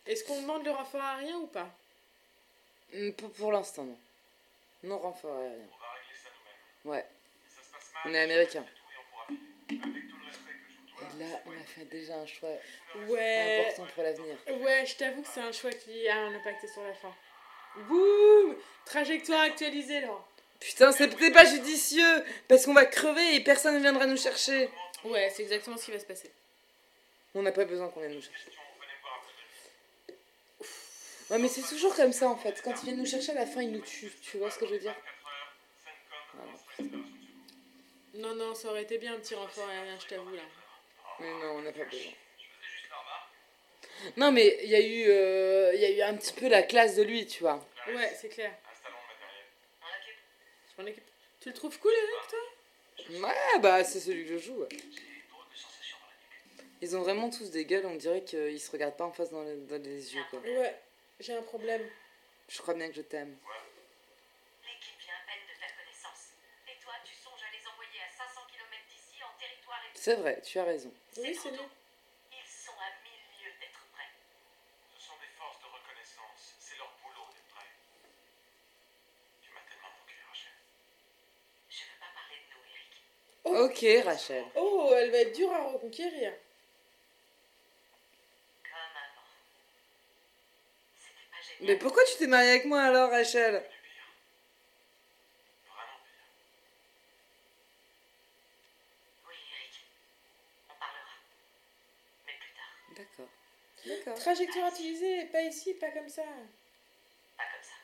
[0.07, 1.69] Est-ce qu'on demande le renfort aérien ou pas?
[2.93, 3.99] Hmm, Pour, pour l'instant, non.
[4.85, 5.57] Non renfort aérien.
[5.71, 6.29] On va régler ça
[6.85, 6.95] nous-mêmes.
[6.95, 7.07] Ouais.
[7.49, 8.65] Si ça se passe mal, On est américain.
[8.67, 9.81] c'est tout et on pourra filer.
[9.93, 10.04] Avec
[11.19, 12.51] là, on a fait déjà un choix
[13.09, 13.67] Ouais.
[13.69, 14.37] important pour l'avenir.
[14.61, 17.15] Ouais, je t'avoue que c'est un choix qui a un impact sur la fin.
[17.89, 20.19] Boum Trajectoire actualisée là.
[20.61, 24.71] Putain, c'est peut-être pas judicieux parce qu'on va crever et personne ne viendra nous chercher.
[25.05, 26.31] Ouais, c'est exactement ce qui va se passer.
[27.35, 28.51] On n'a pas besoin qu'on vienne nous chercher.
[31.31, 32.61] Ouais, mais c'est toujours comme ça en fait.
[32.63, 34.13] Quand ils viennent nous chercher, à la fin, ils nous tuent.
[34.23, 34.95] Tu vois ce que je veux dire?
[34.95, 36.53] 24 heures, Sencom Voilà.
[36.53, 38.21] lancera une opération de secours.
[38.21, 40.43] Non, non, ça aurait été bien un petit renfort aérien, je t'avoue là.
[41.21, 42.01] Mais non, on n'a pas besoin.
[42.01, 44.17] Je faisais juste la remarque.
[44.17, 46.63] Non, mais il y, a eu, euh, il y a eu un petit peu la
[46.63, 47.65] classe de lui, tu vois.
[47.89, 48.53] Ouais, c'est clair.
[50.77, 51.05] M'en occupe.
[51.41, 53.29] Tu le trouves cool, Eric, toi?
[53.29, 54.55] Ouais, bah c'est celui que je joue.
[54.55, 54.69] ouais.
[54.71, 56.73] J'ai une drôle de sensation dans la nuque.
[56.83, 59.43] Ils ont vraiment tous des gueules, on dirait qu'ils se regardent pas en face dans
[59.43, 60.41] les, dans les yeux, quoi.
[60.41, 60.75] Ouais,
[61.21, 61.83] j'ai un problème.
[62.49, 63.37] Je crois bien que je t'aime
[65.05, 66.33] vient à peine de faire connaissance.
[66.69, 69.21] Et toi, tu songes à les envoyer à 500 km d'ici
[69.93, 70.93] C'est vrai, tu as raison.
[71.19, 71.59] Oui, c'est mieux.
[72.33, 74.11] Ils sont à mille lieues d'être prêts.
[74.97, 76.55] Ce sont des forces de reconnaissance.
[76.59, 77.71] C'est leur boulot d'être prêts.
[79.43, 80.53] Tu m'as tellement manqué, Rachel.
[81.71, 82.93] Je veux pas parler de nous, Eric.
[83.71, 84.45] Ok, Rachel.
[84.57, 86.33] Oh, elle va être dure à reconquérir.
[88.63, 89.29] Comme avant.
[90.97, 91.67] C'était pas génial.
[91.67, 94.05] Mais pourquoi tu t'es mariée avec moi alors, Rachel Du pire.
[95.67, 96.29] Vraiment pire.
[99.29, 99.75] Oui, Eric.
[100.69, 101.15] On parlera.
[102.27, 102.73] Mais plus tard.
[102.97, 103.31] D'accord.
[103.87, 104.14] D'accord.
[104.25, 106.23] Trajectoire utilisée, pas ici, pas comme ça.
[106.23, 107.75] Pas comme ça.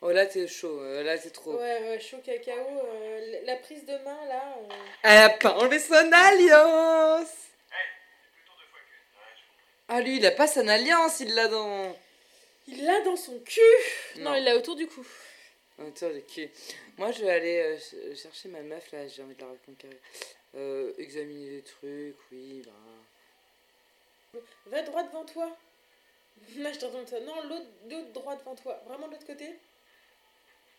[0.00, 1.54] Oh là, t'es chaud, euh, là, c'est trop.
[1.56, 2.52] Ouais, ouais, chaud cacao.
[2.54, 4.54] euh, la prise de main, là.
[4.60, 7.32] euh, Elle a pas enlevé son alliance
[7.72, 7.88] Hey,
[8.22, 9.18] c'est plutôt deux fois qu'une.
[9.18, 9.88] Ouais, je comprends.
[9.88, 11.96] Ah, lui, il a pas son alliance, il l'a dans.
[12.68, 13.60] Il l'a dans son cul
[14.18, 14.36] Non, Non.
[14.36, 15.04] il l'a autour du cou.
[15.80, 16.48] Attends, le cul.
[16.96, 19.96] Moi, je vais aller euh, ch- chercher ma meuf, là, j'ai envie de la reconquérir.
[20.54, 22.70] Euh, examiner des trucs, oui, bah.
[24.66, 25.56] Va droit devant toi.
[26.56, 27.20] Là, je t'entends ça.
[27.20, 28.80] Non, l'autre l'autre droit devant toi.
[28.86, 29.58] Vraiment de l'autre côté?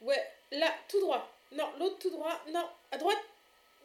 [0.02, 1.32] Ouais, là, tout droit.
[1.52, 2.42] Non, l'autre tout droit.
[2.50, 3.24] Non, à droite.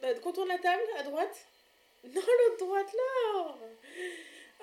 [0.03, 1.45] Euh, Contourne la table, à droite.
[2.03, 3.55] Non, l'autre droite, là.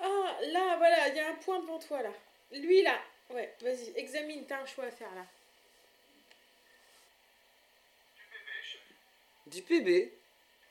[0.01, 2.11] Ah, là, voilà, il y a un point devant toi, là.
[2.51, 2.99] Lui, là.
[3.29, 5.25] Ouais, vas-y, examine, t'as un choix à faire, là.
[9.47, 10.01] Du bébé.
[10.05, 10.13] Du PB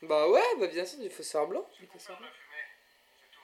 [0.03, 1.67] Bah ouais, bah bien sûr, du blanc.
[1.81, 2.21] Il faut Faire savoir.
[2.21, 2.65] de la fumée.
[3.21, 3.41] C'est tout.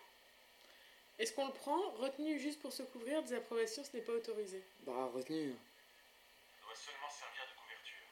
[1.19, 4.63] Est-ce qu'on le prend Retenu juste pour se couvrir, désapprobation, ce n'est pas autorisé?
[4.81, 5.53] Bah, retenu.
[5.53, 8.07] Ça doit seulement servir de couverture.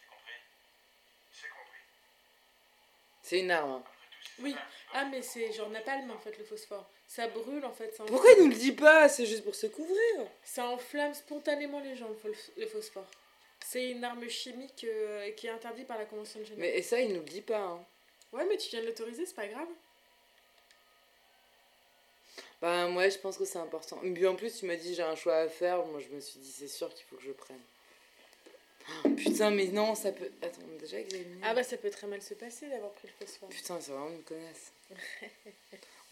[0.00, 0.40] C'est compris?
[1.32, 1.80] C'est compris.
[3.22, 3.70] C'est une arme.
[3.70, 3.82] hein.
[3.84, 4.56] Après tout, si Oui.
[4.94, 6.88] Ah, mais c'est genre napalm, en fait, le phosphore.
[7.06, 9.08] Ça brûle, en fait, ça Pourquoi il nous le dit pas?
[9.10, 10.26] C'est juste pour se couvrir.
[10.42, 13.06] Ça enflamme spontanément les gens, le phos- le phosphore.
[13.60, 16.58] C'est une arme chimique euh, qui est interdite par la Convention de Genève.
[16.60, 17.58] Mais et ça, il nous le dit pas.
[17.60, 17.84] Hein.
[18.32, 19.68] Ouais, mais tu viens de l'autoriser, c'est pas grave.
[22.62, 23.98] Bah, ouais, je pense que c'est important.
[24.14, 25.84] Puis en plus, tu m'as dit j'ai un choix à faire.
[25.86, 27.60] Moi, je me suis dit, c'est sûr qu'il faut que je prenne.
[29.04, 30.30] Oh, putain, mais non, ça peut.
[30.40, 31.40] Attends, déjà examiné.
[31.42, 33.48] Ah bah ça peut très mal se passer d'avoir pris le phosphore.
[33.48, 34.72] Putain, c'est vraiment une connasse.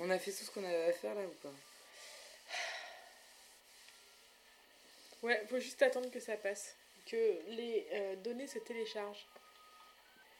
[0.00, 1.52] on a fait tout ce qu'on avait à faire là ou pas?
[5.22, 6.74] Ouais, faut juste attendre que ça passe.
[7.06, 7.16] Que
[7.48, 9.26] les euh, données se téléchargent.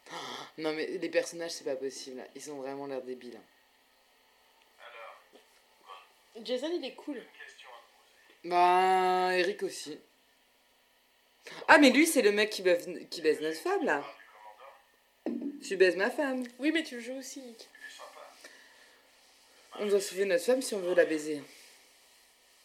[0.58, 2.22] Non, mais les personnages, c'est pas possible.
[2.34, 3.36] Ils ont vraiment l'air débiles.
[3.36, 3.44] hein.
[6.42, 7.22] Jason, il est cool.
[8.44, 9.98] Bah, Eric aussi.
[11.68, 14.04] Ah, mais lui, c'est le mec qui baise, qui baise notre femme là.
[15.62, 16.44] Tu baises ma femme.
[16.58, 17.68] Oui, mais tu le joues aussi, Nick.
[17.74, 18.30] Il est sympa.
[19.80, 21.42] On doit sauver notre femme si on veut la baiser.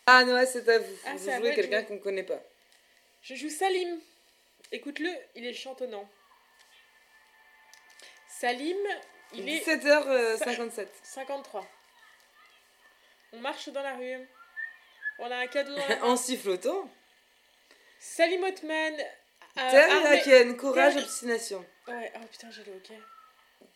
[0.05, 0.97] Ah, non, c'est à vous.
[1.05, 2.41] Ah, vous jouez quelqu'un qu'on connaît pas.
[3.21, 3.99] Je joue Salim.
[4.71, 6.07] Écoute-le, il est chantonnant.
[8.27, 8.77] Salim,
[9.33, 10.87] il est 17h57.
[11.03, 11.67] 53.
[13.35, 14.27] On marche dans la rue.
[15.19, 16.89] On a un cadeau dans la en sifflotant.
[17.99, 18.95] Salim Othman.
[19.57, 21.65] euh, courage, obstination.
[21.87, 22.99] Ouais, oh putain, j'ai le hockey.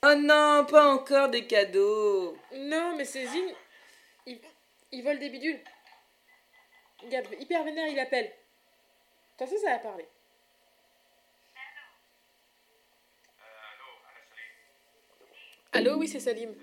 [0.03, 2.37] Oh non, pas encore des cadeaux.
[2.53, 3.53] Non, mais c'est Zine.
[4.25, 4.39] Il,
[4.91, 5.59] il vole des bidules.
[7.01, 8.31] Regarde, hyper vénère, il appelle.
[9.37, 10.07] T'as fait, ça va parler.
[15.71, 16.53] Allô, oui, c'est Salim.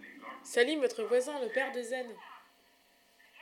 [0.43, 2.07] Salim, votre voisin, le père de Zen.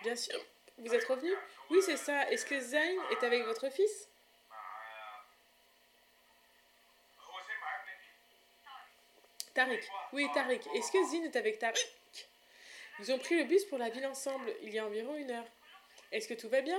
[0.04, 0.38] Bien sûr.
[0.76, 1.32] Vous êtes revenu
[1.70, 2.30] Oui, c'est ça.
[2.30, 4.08] Est-ce que Zayn est avec votre fils?
[9.54, 9.82] Tariq.
[10.12, 10.60] Oui, Tariq.
[10.74, 11.88] Est-ce que Zine est avec Tariq?
[13.00, 15.46] Ils ont pris le bus pour la ville ensemble, il y a environ une heure.
[16.12, 16.78] Est-ce que tout va bien?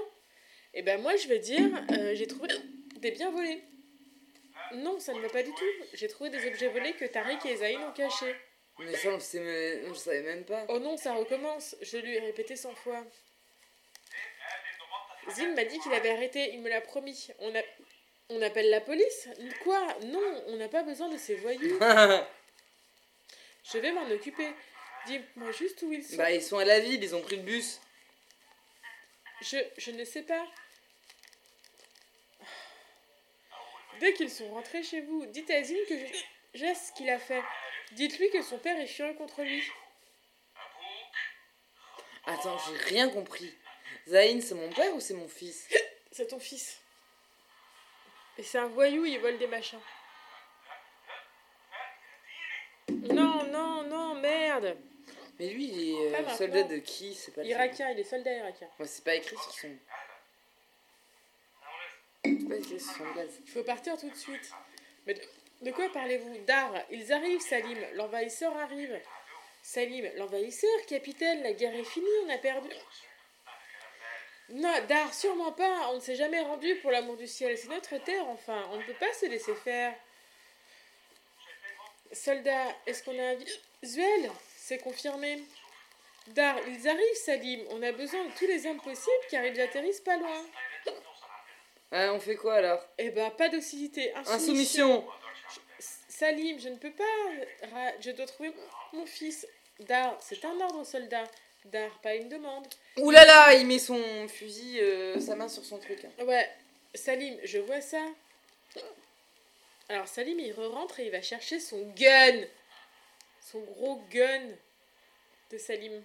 [0.75, 2.49] Eh ben moi, je vais dire, euh, j'ai trouvé
[2.97, 3.63] des biens volés.
[4.75, 5.85] Non, ça ne va pas du tout.
[5.93, 8.35] J'ai trouvé des objets volés que Tariq et Zayn ont cachés.
[8.79, 10.65] Mais ça, on je savais même pas.
[10.67, 11.75] Oh non, ça recommence.
[11.81, 13.05] Je lui ai répété cent fois.
[15.29, 17.29] Zine m'a dit qu'il avait arrêté, il me l'a promis.
[17.39, 17.61] On, a...
[18.29, 19.29] on appelle la police
[19.63, 19.81] Quoi?
[20.03, 21.79] Non, on n'a pas besoin de ces voyous.
[23.73, 24.53] Je vais m'en occuper.
[25.07, 26.17] Dis-moi juste où ils sont.
[26.17, 27.79] bah, ils sont à la ville, ils ont pris le bus.
[29.41, 30.45] Je, je ne sais pas.
[33.99, 36.05] Dès qu'ils sont rentrés chez vous, dites à Zine que je,
[36.53, 37.41] je sais ce qu'il a fait.
[37.91, 39.63] Dites-lui que son père est furieux contre lui.
[42.25, 43.53] Attends, j'ai rien compris.
[44.07, 45.67] Zayn, c'est mon père ou c'est mon fils?
[46.11, 46.79] C'est ton fils.
[48.37, 49.81] Et c'est un voyou, il vole des machins.
[52.89, 54.77] Non, non, non, merde.
[55.37, 57.13] Mais lui, il est euh, soldat de qui?
[57.15, 58.69] C'est pas Irakien, il est soldat irakien.
[58.79, 59.77] Ouais, c'est pas écrit sur son.
[62.23, 63.41] C'est pas écrit sur son blaze.
[63.45, 64.51] Il faut partir tout de suite.
[65.05, 65.15] Mais
[65.61, 66.37] de, quoi parlez-vous?
[66.45, 67.77] Dar, ils arrivent, Salim.
[67.93, 68.99] L'envahisseur arrive.
[69.61, 72.69] Salim, l'envahisseur, capitaine, la guerre est finie, on a perdu.
[74.49, 75.89] Non, Dar, sûrement pas.
[75.89, 77.57] On ne s'est jamais rendu pour l'amour du ciel.
[77.57, 78.67] C'est notre terre, enfin.
[78.71, 79.95] On ne peut pas se laisser faire.
[82.11, 83.37] Soldat, est-ce qu'on a un
[83.81, 85.43] visuel C'est confirmé.
[86.27, 87.61] Dar, ils arrivent, Salim.
[87.71, 90.45] On a besoin de tous les hommes possibles car ils atterrissent pas loin.
[91.91, 92.85] Ah, on fait quoi alors?
[92.97, 94.13] Eh ben, pas docilité.
[94.15, 95.05] Insoumission
[96.17, 97.93] Salim, je ne peux pas.
[97.99, 98.51] Je dois trouver
[98.93, 99.47] mon fils.
[99.81, 101.23] Dar, c'est un ordre, soldat.
[101.65, 102.65] Dar, pas une demande.
[102.97, 106.05] Ouh là là, il met son fusil, euh, sa main sur son truc.
[106.05, 106.23] hein.
[106.23, 106.49] Ouais,
[106.93, 108.01] Salim, je vois ça.
[109.89, 112.41] Alors, Salim, il re-rentre et il va chercher son gun.
[113.41, 114.41] Son gros gun
[115.51, 116.01] de Salim.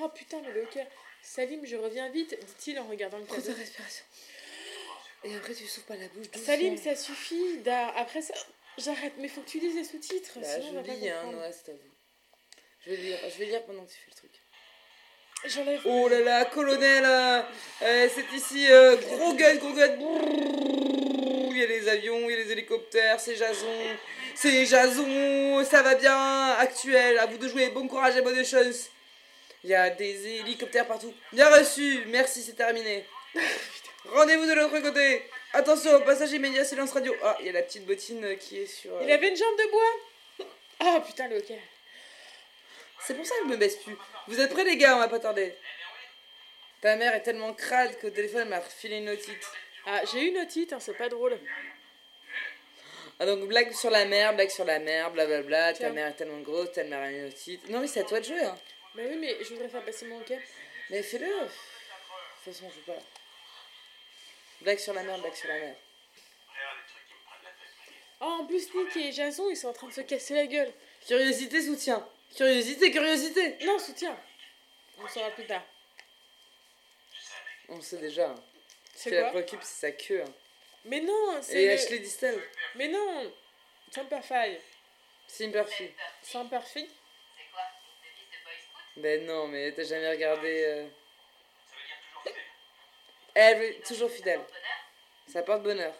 [0.00, 0.86] Oh putain, mais le cœur.
[1.22, 3.54] Salim, je reviens vite, dit-il en regardant le Prends ta cadeau.
[3.58, 4.04] respiration.
[5.24, 6.28] Et après, tu souffles pas la bouche.
[6.30, 6.46] doucement.
[6.46, 7.58] Salim, ça suffit.
[7.58, 8.34] Dar, après ça,
[8.78, 9.14] j'arrête.
[9.18, 10.38] Mais faut que tu lises les sous-titres.
[10.40, 11.92] Bah, sinon, on va je pas lis, hein, ouais, c'est à vous.
[12.84, 14.32] Je vais lire, je vais lire pendant que tu fais le truc.
[15.44, 15.80] J'enlève.
[15.84, 17.42] Oh là là, colonel, euh,
[17.82, 19.96] euh, c'est ici, euh, gros gun, gros gun.
[21.50, 23.66] Il y a les avions, il y a les hélicoptères, c'est Jason,
[24.34, 28.88] c'est Jason, ça va bien, actuel, à vous de jouer, bon courage et bonne chance.
[29.64, 31.12] Il y a des hélicoptères partout.
[31.32, 33.04] Bien reçu, merci, c'est terminé.
[34.06, 35.22] Rendez-vous de l'autre côté.
[35.54, 37.14] Attention, passage immédiat, silence radio.
[37.22, 38.94] Ah, il y a la petite bottine euh, qui est sur...
[38.94, 40.46] euh, Il avait une jambe de bois.
[40.84, 41.60] Oh putain, le hockey.
[43.06, 43.96] C'est pour ça que je me baisse plus.
[44.28, 45.54] Vous êtes prêts les gars, on va pas tarder.
[46.80, 49.46] Ta mère est tellement crade qu'au téléphone elle m'a refilé une otite.
[49.86, 51.38] Ah, j'ai eu une otite, hein, c'est pas drôle.
[53.20, 56.40] Ah donc blague sur la mère, blague sur la mère, blablabla, ta mère est tellement
[56.40, 57.68] grosse, ta mère a une otite.
[57.68, 58.58] Non mais c'est à toi de jouer hein.
[58.94, 60.40] Bah oui, mais je voudrais faire passer mon hockey.
[60.90, 61.26] Mais fais-le.
[61.26, 63.02] De toute façon je veux pas.
[64.62, 65.76] Blague sur la mère, blague sur la mère.
[68.20, 70.72] Oh, en plus, Nick et Jason, ils sont en train de se casser la gueule.
[71.06, 72.08] Curiosité, soutien.
[72.36, 73.56] Curiosité, curiosité.
[73.64, 74.16] Non, soutien.
[74.98, 75.64] On saura plus tard.
[77.68, 78.28] On sait déjà.
[78.30, 78.34] hein.
[78.94, 80.22] Ce C'est qui la préoccupe c'est sa queue.
[80.22, 80.32] hein.
[80.84, 81.62] Mais non, c'est.
[81.62, 82.40] Et le- Ashley Distel.
[82.76, 83.32] Mais non
[83.90, 84.58] Simperfy.
[85.26, 85.90] Simperfy.
[86.22, 86.80] Simperfy
[87.36, 87.62] C'est quoi
[88.96, 90.64] Ben non mais t'as jamais regardé...
[90.66, 90.86] euh,
[93.34, 94.40] Elle est toujours fidèle.
[95.26, 95.94] Ça porte bonheur.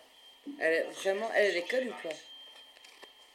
[0.59, 2.15] Elle est vraiment, elle, elle est conne ou pas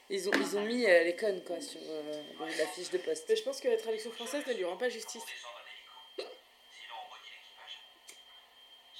[0.09, 3.25] ils ont, ils ont mis, elle est conne quoi, sur euh, la fiche de poste.
[3.27, 5.23] Mais je pense que la traduction française ne lui rend pas justice.
[6.17, 6.23] Je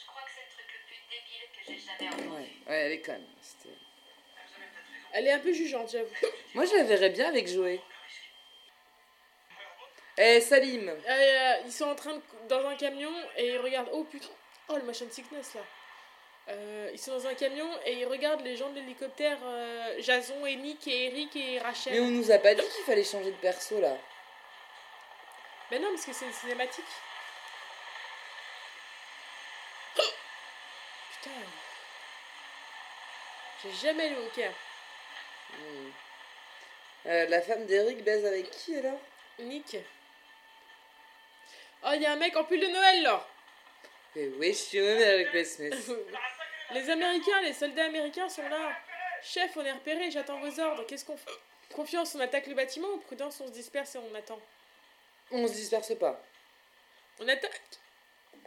[0.05, 2.29] crois que c'est le truc le plus débile que j'ai jamais entendu.
[2.29, 3.25] Ouais, ouais, elle est conne.
[5.13, 6.13] Elle est un peu jugeante, j'avoue.
[6.53, 7.79] Moi, je la verrais bien avec Joey.
[10.17, 13.89] Eh, Salim Euh, ils sont en train de, dans un camion et ils regardent.
[13.93, 14.27] Oh putain.
[14.69, 15.61] Oh le motion sickness là.
[16.49, 20.45] Euh, ils sont dans un camion et ils regardent les gens de l'hélicoptère euh, Jason
[20.45, 21.93] et Nick et Eric et Rachel.
[21.93, 23.97] Mais on nous a pas dit qu'il fallait changer de perso là.
[25.69, 26.85] Mais non, parce que c'est une cinématique.
[29.95, 31.31] Putain.
[33.63, 34.49] J'ai jamais le hockey.
[35.51, 35.89] Hmm.
[37.07, 38.99] Euh, la femme d'Eric baise avec qui alors?
[39.39, 39.77] Nick.
[41.83, 43.27] Oh, il y a un mec en pull de Noël là
[44.17, 45.69] Oui, je suis même avec Christmas.
[46.73, 48.75] Les Américains, les soldats américains sont là.
[49.23, 50.85] Chef, on est repéré, j'attends vos ordres.
[50.85, 51.31] Qu'est-ce qu'on fait
[51.73, 54.39] Confiance, on attaque le bâtiment ou prudence, on se disperse et on attend?
[55.31, 56.21] On se disperse pas.
[57.19, 57.61] On attaque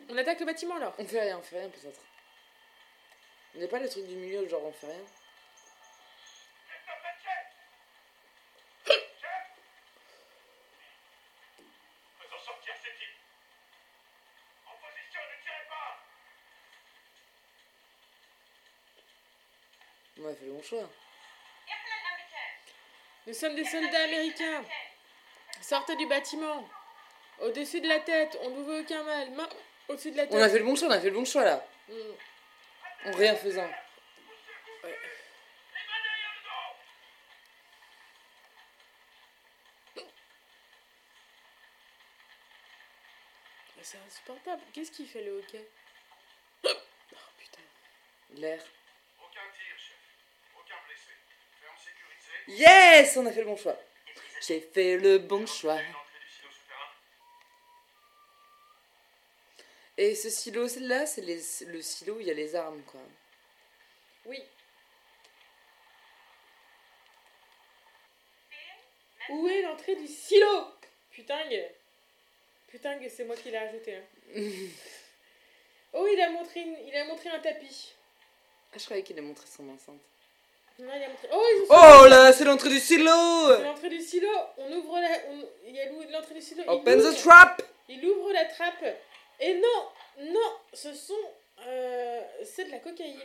[0.09, 2.00] On attaque le bâtiment alors On fait rien, on fait rien peut-être.
[3.54, 5.04] On n'est pas le truc du milieu, genre on fait rien.
[12.18, 13.18] Faisons sortir ces types.
[14.66, 16.00] En position, ne tirez pas
[20.18, 20.90] On a fait le bon choix.
[23.26, 24.64] Nous sommes des soldats américains.
[25.60, 26.68] Sortez du bâtiment.
[27.40, 29.30] Au-dessus de la tête, on ne vous veut aucun mal.
[29.30, 29.48] Main
[29.88, 30.34] au-dessus de la tête.
[30.34, 31.66] On a fait le bon choix, on a fait le bon choix là.
[31.88, 31.94] Mm.
[33.06, 33.70] En rien faisant.
[43.82, 44.62] C'est insupportable.
[44.72, 45.66] Qu'est-ce qu'il fait le hockey?
[46.64, 46.68] Oh
[47.36, 47.60] putain.
[48.34, 48.62] L'air.
[49.18, 49.98] Aucun tir, chef.
[50.54, 51.10] Aucun blessé.
[51.60, 52.39] Ferme sécurisée.
[52.50, 53.76] Yes On a fait le bon choix.
[54.46, 55.78] J'ai fait le bon choix.
[59.96, 63.00] Et ce silo là, c'est le silo où il y a les armes quoi.
[64.26, 64.42] Oui.
[69.28, 70.66] Où est l'entrée du silo?
[71.10, 71.38] Putain,
[72.68, 73.96] putain, c'est moi qui l'ai ajouté.
[73.96, 74.02] hein.
[75.92, 77.92] oh, il a montré, une- il a montré un tapis.
[78.72, 80.00] Ah, je croyais qu'il a montré son enceinte.
[80.80, 81.28] Non, il a montré.
[81.32, 83.10] Oh, ils ont Oh là, c'est l'entrée du silo
[83.56, 84.28] C'est l'entrée du silo.
[84.56, 85.08] On ouvre la.
[85.30, 86.62] on- Il y a l'entrée du silo.
[86.64, 88.84] il Open ouvre- the trap Il ouvre la trappe.
[89.40, 89.88] Et non,
[90.20, 91.14] non, ce sont.
[91.66, 93.20] euh, c'est de la cocaïne.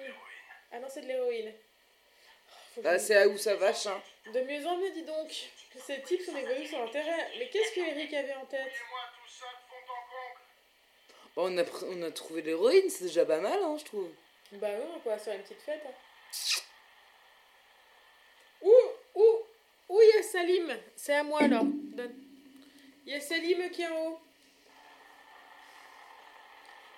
[0.71, 1.53] Ah non, c'est de l'héroïne.
[2.77, 4.01] Oh, Bah, c'est à où ça vache, hein.
[4.33, 5.29] De mieux en mieux, dis donc.
[5.85, 7.29] Ces types sont évolués sur l'intérêt.
[7.37, 8.71] Mais qu'est-ce que Eric avait en tête?
[11.35, 14.09] Bon, on, a, pr- on a trouvé l'héroïne, c'est déjà pas mal, hein, je trouve.
[14.53, 15.81] Bah oui, on pourra se faire une petite fête.
[15.85, 16.61] hein.
[18.61, 18.73] Où,
[19.15, 19.23] où,
[19.89, 21.63] où il y a Salim C'est à moi alors.
[21.63, 22.13] Donne.
[23.05, 24.19] Il y a Salim qui est en haut.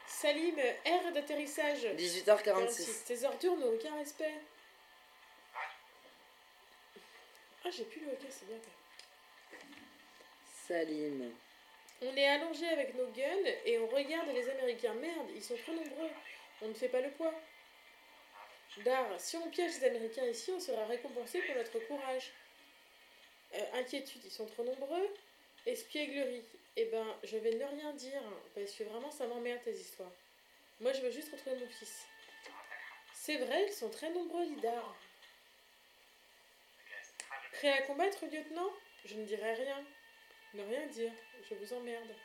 [0.07, 1.85] Salim, air d'atterrissage.
[1.85, 3.05] 18h46.
[3.05, 4.33] Tes ordures n'ont aucun respect.
[7.63, 8.57] Ah, j'ai plus le hockey, c'est bien.
[10.67, 11.31] Salim.
[12.01, 14.95] On est allongé avec nos guns et on regarde les Américains.
[14.95, 16.09] Merde, ils sont trop nombreux.
[16.63, 17.35] On ne fait pas le poids.
[18.83, 22.31] Dar, si on piège les Américains ici, on sera récompensé pour notre courage.
[23.53, 25.09] Euh, inquiétude, ils sont trop nombreux.
[25.65, 26.43] Espièglerie,
[26.75, 30.11] eh ben, je vais ne rien dire, hein, parce que vraiment, ça m'emmerde tes histoires.
[30.79, 32.05] Moi, je veux juste retrouver mon fils.
[33.13, 34.95] C'est vrai, ils sont très nombreux, Lidar.
[37.53, 38.71] Prêt à combattre, lieutenant?
[39.05, 39.83] Je ne dirai rien.
[40.53, 41.11] Ne rien dire,
[41.49, 42.15] je vous emmerde.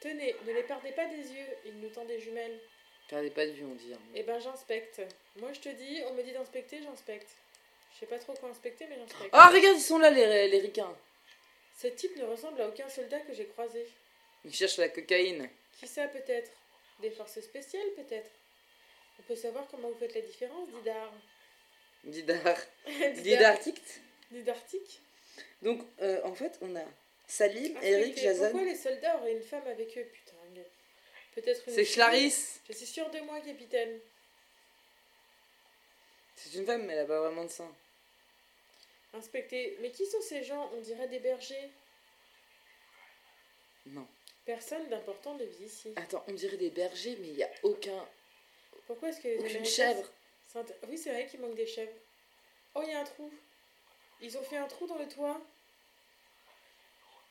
[0.00, 2.60] Tenez, ne les perdez pas des yeux, ils nous tendent des jumelles.
[3.08, 3.92] Perdez pas de vue, on dit.
[3.92, 3.98] hein.
[4.14, 5.02] Eh ben j'inspecte.
[5.36, 7.28] Moi je te dis, on me dit d'inspecter, j'inspecte.
[7.94, 9.30] Je sais pas trop quoi inspecter, mais j'inspecte.
[9.32, 10.96] Ah, regarde, ils sont là, les, les ricains.
[11.78, 13.86] Ce type ne ressemble à aucun soldat que j'ai croisé.
[14.44, 15.48] Ils cherchent la cocaïne.
[15.78, 16.50] Qui ça peut-être?
[17.00, 18.30] Des forces spéciales peut-être?
[19.18, 21.12] On peut savoir comment vous faites la différence, Didar.
[22.04, 22.56] Didar.
[22.86, 23.12] Didar.
[23.22, 24.00] Didartict.
[24.30, 25.00] Didartique
[25.60, 26.84] Donc, euh, en fait, on a
[27.26, 27.76] Salim.
[27.82, 28.50] Eric, Jason.
[28.50, 30.06] Pourquoi les soldats auraient une femme avec eux
[31.34, 31.74] Peut-être une.
[31.74, 32.60] C'est Clarisse.
[32.68, 33.98] Je suis sûre de moi, capitaine.
[36.36, 37.72] C'est une femme, mais elle a pas vraiment de sein.
[39.14, 39.76] Inspecter.
[39.80, 40.70] Mais qui sont ces gens?
[40.74, 41.70] On dirait des bergers.
[43.86, 44.06] Non.
[44.44, 45.92] Personne d'important ne vit ici.
[45.96, 48.06] Attends, on dirait des bergers, mais il y a aucun.
[48.86, 50.08] Pourquoi est-ce que les Aucune chèvre?
[50.54, 51.92] int- Oui, c'est vrai qu'il manque des chèvres.
[52.74, 53.30] Oh, il y a un trou.
[54.20, 55.40] Ils ont fait un trou dans le toit.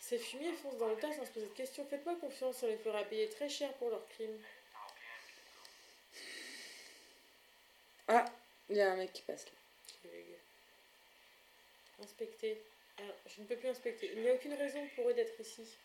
[0.02, 1.86] Ces fumiers foncent dans le tas sans se poser de questions.
[1.86, 4.42] Faites-moi confiance, on les fera payer très cher pour leurs crimes.
[8.08, 8.26] Ah,
[8.70, 9.52] il y a un mec qui passe là.
[12.04, 12.62] Inspecter.
[12.97, 14.12] Alors, je ne peux plus inspecter.
[14.14, 15.78] Il n'y a aucune raison pour eux d'être ici.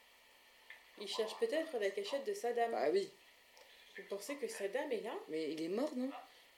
[0.98, 2.70] Ils cherchent peut-être la cachette de Saddam.
[2.72, 3.10] Bah oui,
[3.98, 5.14] Vous pensez que Saddam est là?
[5.28, 6.10] Mais il est mort, non?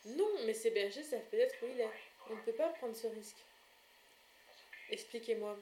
[0.06, 1.90] Non, mais ces bergers savent peut-être où il est.
[2.30, 3.44] On ne peut pas prendre ce risque.
[4.90, 5.58] Expliquez-moi.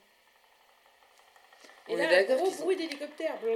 [1.89, 3.34] Et On là, gros bruit d'hélicoptère.
[3.34, 3.47] Ah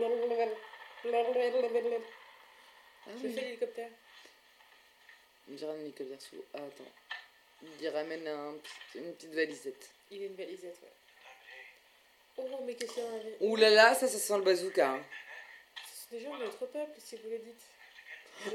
[3.17, 3.33] Je oui.
[3.35, 3.89] fais l'hélicoptère.
[5.51, 6.45] On dirait un hélicoptère sous.
[6.55, 6.85] Ah, attends.
[7.81, 9.91] Il ramène un petit- une petite valisette.
[10.11, 10.89] Il est une balisette, ouais.
[12.39, 14.91] Oh, mais qu'est-ce qu'il y avait Ouh là là, ça, ça sent le bazooka.
[14.93, 15.05] hein.
[15.87, 17.65] Ce sont des gens de notre peuple, si vous le dites.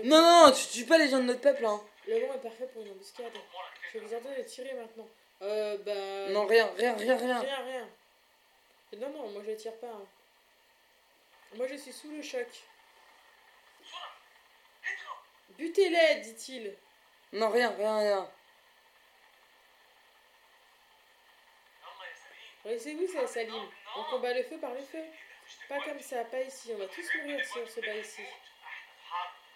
[0.05, 1.79] Non, non, tu tues pas les gens de notre peuple, hein.
[2.07, 3.31] Le vent est parfait pour une embuscade.
[3.93, 5.07] Je vais vous ordonner de tirer maintenant.
[5.41, 6.29] Euh, bah.
[6.29, 7.39] Non, rien, rien, rien, rien.
[7.41, 7.89] Rien, rien.
[8.95, 9.87] Non, non, moi je tire pas.
[9.91, 10.05] hein.
[11.55, 12.47] Moi je suis sous le choc.
[15.57, 16.75] Butez-les, dit-il.
[17.33, 18.31] Non, rien, rien, rien.
[22.65, 23.69] Laissez-vous ça, Salim.
[23.95, 25.03] On combat le feu par le feu.
[25.69, 26.71] Pas comme ça, pas ici.
[26.73, 28.21] On va tous mourir si on se bat ici.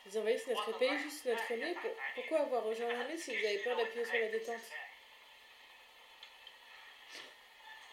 [0.05, 1.73] Vous envahissez notre pays juste sous notre nez.
[1.75, 4.61] Pour- Pourquoi avoir rejoint l'armée si vous avez peur d'appuyer sur la détente?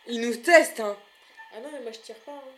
[0.07, 0.97] Ils nous testent, hein.
[1.53, 2.33] Ah non, mais moi je tire pas.
[2.33, 2.53] Hein.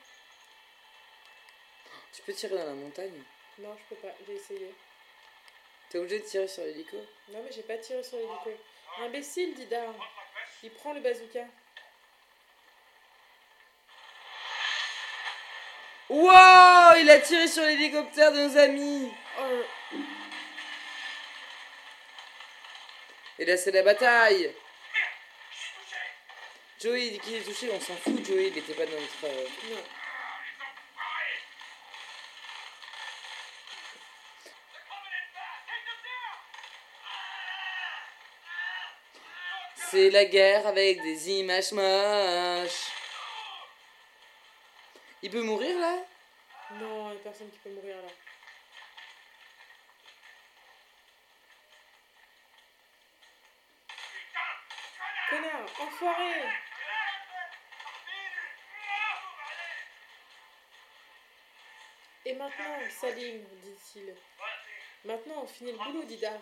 [2.13, 3.23] Tu peux tirer dans la montagne.
[3.59, 4.15] Non, je peux pas.
[4.27, 4.75] J'ai essayé.
[5.91, 6.97] T'es obligé de tirer sur l'hélico.
[7.31, 8.51] Non, mais j'ai pas tiré sur l'hélico.
[9.01, 9.95] Imbécile, dit Dar.
[10.63, 11.45] Il prend le bazooka.
[16.11, 19.13] Wow Il a tiré sur l'hélicoptère de nos amis.
[19.41, 19.63] Oh,
[23.39, 24.53] Et là, c'est la bataille.
[26.81, 29.25] Joey qu'il est touché, on s'en fout, Joey, il était pas dans notre.
[29.25, 29.83] euh, non.
[39.91, 42.93] C'est la guerre avec des images moches.
[45.23, 45.97] Il peut mourir là?
[46.75, 48.09] Non, il y a personne qui peut mourir là.
[55.31, 56.43] Connard, enfoiré
[62.25, 64.15] Et maintenant, Salim, dit-il.
[65.05, 66.39] Maintenant, on finit le boulot, dit Dar.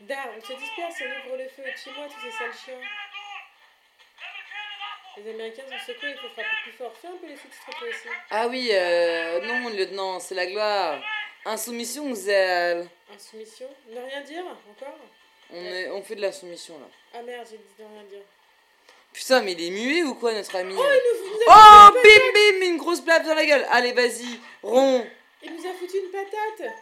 [0.00, 1.62] Dar, on se disperse, on ouvre le feu.
[1.82, 2.80] Tue-moi tous ces sales chiens.
[5.16, 6.94] Les Américains sont secoués, il faut frapper plus fort.
[6.96, 8.08] Fais un peu les sous-titres aussi.
[8.30, 11.02] Ah oui, euh, non, lieutenant, c'est la gloire.
[11.46, 14.98] Insoumission ou zèle Insoumission Ne rien dire Encore?
[15.52, 16.86] On, est, on fait de la soumission là.
[17.14, 18.22] Ah merde, j'ai dit de rien dire.
[19.12, 21.90] Putain, mais il est muet ou quoi, notre ami Il nous, il nous Oh, a
[21.94, 23.66] une bim bim, une grosse plate dans la gueule.
[23.70, 25.04] Allez, vas-y, rond.
[25.42, 26.72] Il nous a foutu une patate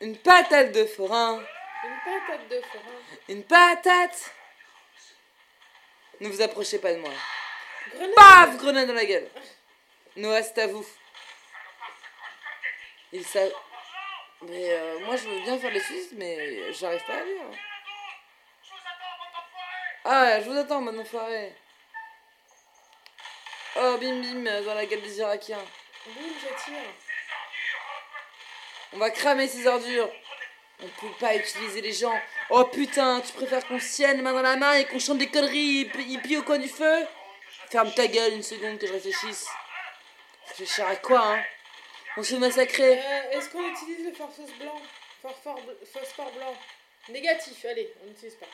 [0.00, 1.42] Une patate de forain.
[1.84, 2.98] Une patate de forain.
[3.28, 4.30] Une patate.
[6.20, 7.10] Ne vous approchez pas de moi.
[7.94, 9.28] Grenade Paf, grenade dans la gueule.
[10.16, 10.86] Noah, c'est à vous.
[13.12, 13.40] Il s'a...
[14.42, 17.42] Mais euh, moi, je veux bien faire les suisses, mais j'arrive pas à lire.
[20.04, 21.52] Ah, je vous attends, mon enfoiré.
[23.76, 25.64] Oh, bim bim, dans la gueule des Irakiens.
[26.06, 26.74] Boum, j'attire.
[28.92, 30.10] On va cramer ces ordures.
[30.82, 32.18] On peut pas utiliser les gens.
[32.48, 35.28] Oh putain, tu préfères qu'on se tienne main dans la main et qu'on chante des
[35.28, 37.06] conneries hippie au coin du feu?
[37.70, 39.46] Ferme ta gueule une seconde que je réfléchisse.
[40.48, 41.44] Réfléchir à quoi, hein?
[42.16, 42.98] On se fait massacrer.
[42.98, 44.80] Euh, Est-ce qu'on utilise le phosphore blanc?
[45.22, 46.56] Phosphore, bl- phosphore blanc?
[47.10, 48.46] Négatif, allez, on n'utilise pas.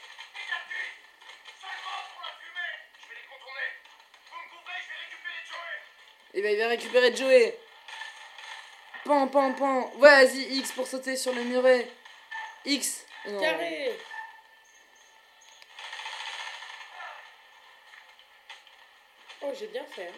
[6.37, 7.59] Et ben il va récupérer Joey.
[9.07, 9.91] Pan, pan, pan.
[9.97, 11.89] Vas-y, X pour sauter sur le muret.
[12.67, 13.07] X.
[13.27, 13.41] Non.
[13.41, 13.97] Carré
[19.41, 20.09] Oh, j'ai bien fait.
[20.09, 20.13] hein.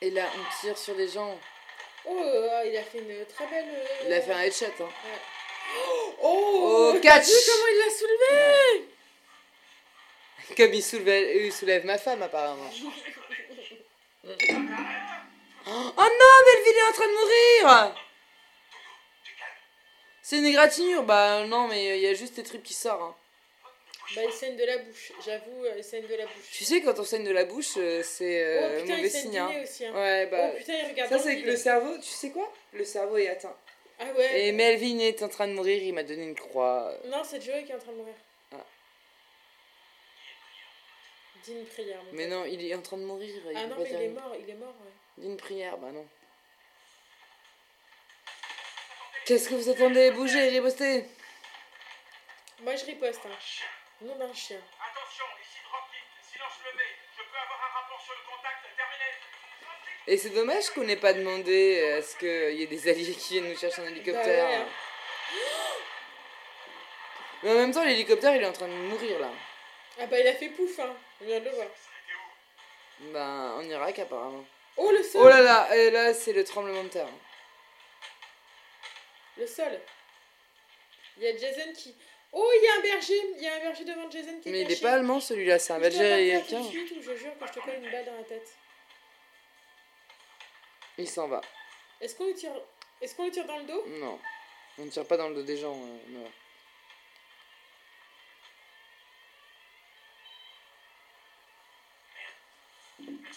[0.00, 1.38] Et là, on tire sur des gens.
[2.06, 3.68] Oh, il a fait une très belle.
[3.68, 4.88] euh, Il a fait un headshot, hein.
[5.04, 5.39] Ouais.
[6.22, 8.88] Oh, Oh, catch vu comment il l'a soulevé
[10.56, 12.70] Comme il soulève, il soulève ma femme, apparemment.
[14.26, 14.32] Oh
[15.66, 17.94] non, Melville est en train de mourir
[20.22, 23.00] C'est une égratignure Bah non, mais il y a juste tes tripes qui sortent.
[23.02, 23.14] hein.
[24.16, 25.12] Bah, il saigne de la bouche.
[25.24, 26.50] J'avoue, euh, il saigne de la bouche.
[26.50, 29.10] Tu sais, quand on saigne de la bouche, euh, c'est oh euh, putain, mauvais il
[29.10, 29.38] signe.
[29.38, 29.52] hein.
[29.62, 29.86] aussi.
[29.86, 29.92] Hein.
[29.94, 30.50] Ouais, bah...
[30.52, 32.52] oh putain, il regarde Ça, c'est que le cerveau, tu sais quoi?
[32.72, 33.54] Le cerveau est atteint.
[34.02, 36.92] Ah ouais Et Melvin est en train de mourir, il m'a donné une croix.
[37.04, 38.14] Non, c'est Joey qui est en train de mourir.
[38.52, 38.64] Ah.
[41.44, 42.02] Dis une prière.
[42.04, 43.34] mon Mais non, il est en train de mourir.
[43.50, 44.90] il Ah peut non, pas mais il est mort, il est mort, ouais.
[45.18, 46.06] Dis une prière, bah non.
[49.26, 50.10] Qu'est-ce que vous attendez?
[50.12, 51.04] Bougez, ripostez
[52.62, 53.36] Moi, je riposte, hein.
[54.00, 54.56] Nom d'un chien.
[54.80, 56.84] Attention, ici Dropkick, silence levé.
[57.16, 59.10] Je peux avoir un rapport sur le contact, terminé.
[60.06, 63.34] Et c'est dommage qu'on n'ait pas demandé à ce qu'il y ait des alliés qui
[63.34, 64.44] viennent nous chercher un hélicoptère.
[64.46, 64.66] Bah ouais, hein.
[67.42, 69.30] Mais en même temps, l'hélicoptère, il est en train de mourir là.
[69.98, 70.94] Ah bah, il a fait pouf, hein.
[71.20, 71.66] On vient de le voir.
[73.00, 74.44] Ben, en Irak apparemment.
[74.76, 77.08] Oh, le sol Oh là là, et là, c'est le tremblement de terre.
[79.36, 79.80] Le sol.
[81.16, 81.94] Il y a Jason qui...
[82.32, 84.52] Oh, il y a un berger Il y a un berger devant Jason qui est
[84.52, 84.78] Mais il caché.
[84.78, 86.62] est pas allemand celui-là, c'est un rappelle américain.
[86.62, 88.48] je jure que je te colle une balle dans la tête.
[91.00, 91.40] Il s'en va.
[92.02, 92.52] Est-ce qu'on lui tire...
[93.00, 93.84] Est-ce qu'on lui tire dans le dos?
[94.00, 94.18] Non.
[94.78, 95.74] On ne tire pas dans le dos des gens.
[95.74, 96.28] euh.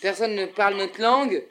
[0.01, 1.43] Personne ne parle notre langue.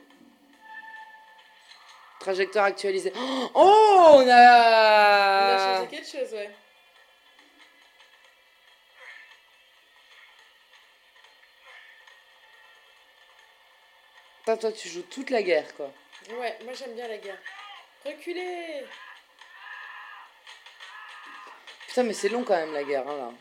[2.20, 3.12] Trajectoire actualisée.
[3.16, 5.78] Oh, on On a a.
[5.78, 6.50] changé quelque chose, ouais.
[14.38, 15.92] Putain, toi, tu joues toute la guerre, quoi.
[16.30, 17.38] Ouais, moi j'aime bien la guerre.
[18.04, 18.84] Reculez
[21.86, 23.32] Putain, mais c'est long quand même la guerre, hein, là.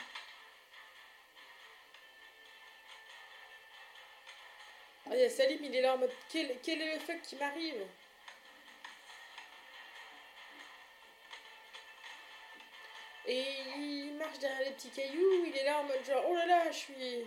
[5.06, 7.22] Ah, il y a Salim, il est là en mode quel, quel est le fuck
[7.22, 7.86] qui m'arrive?
[13.26, 13.46] Et
[13.78, 16.72] il marche derrière les petits cailloux, il est là en mode genre oh là là,
[16.72, 17.26] je suis,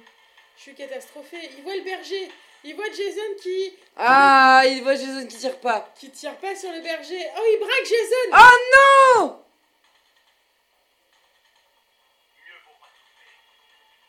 [0.57, 1.50] je suis catastrophé.
[1.57, 2.30] Il voit le berger,
[2.64, 5.92] il voit Jason qui, Ah, il voit Jason qui tire pas.
[5.98, 7.20] qui tire pas sur le berger.
[7.36, 9.40] Oh, il braque Jason Oh non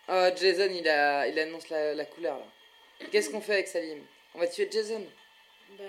[0.08, 2.45] Oh, Jason, il, a, il annonce la, la couleur, là.
[3.12, 4.03] Qu'est-ce qu'on fait avec Salim?
[4.36, 5.06] On va tuer Jason
[5.78, 5.84] Bah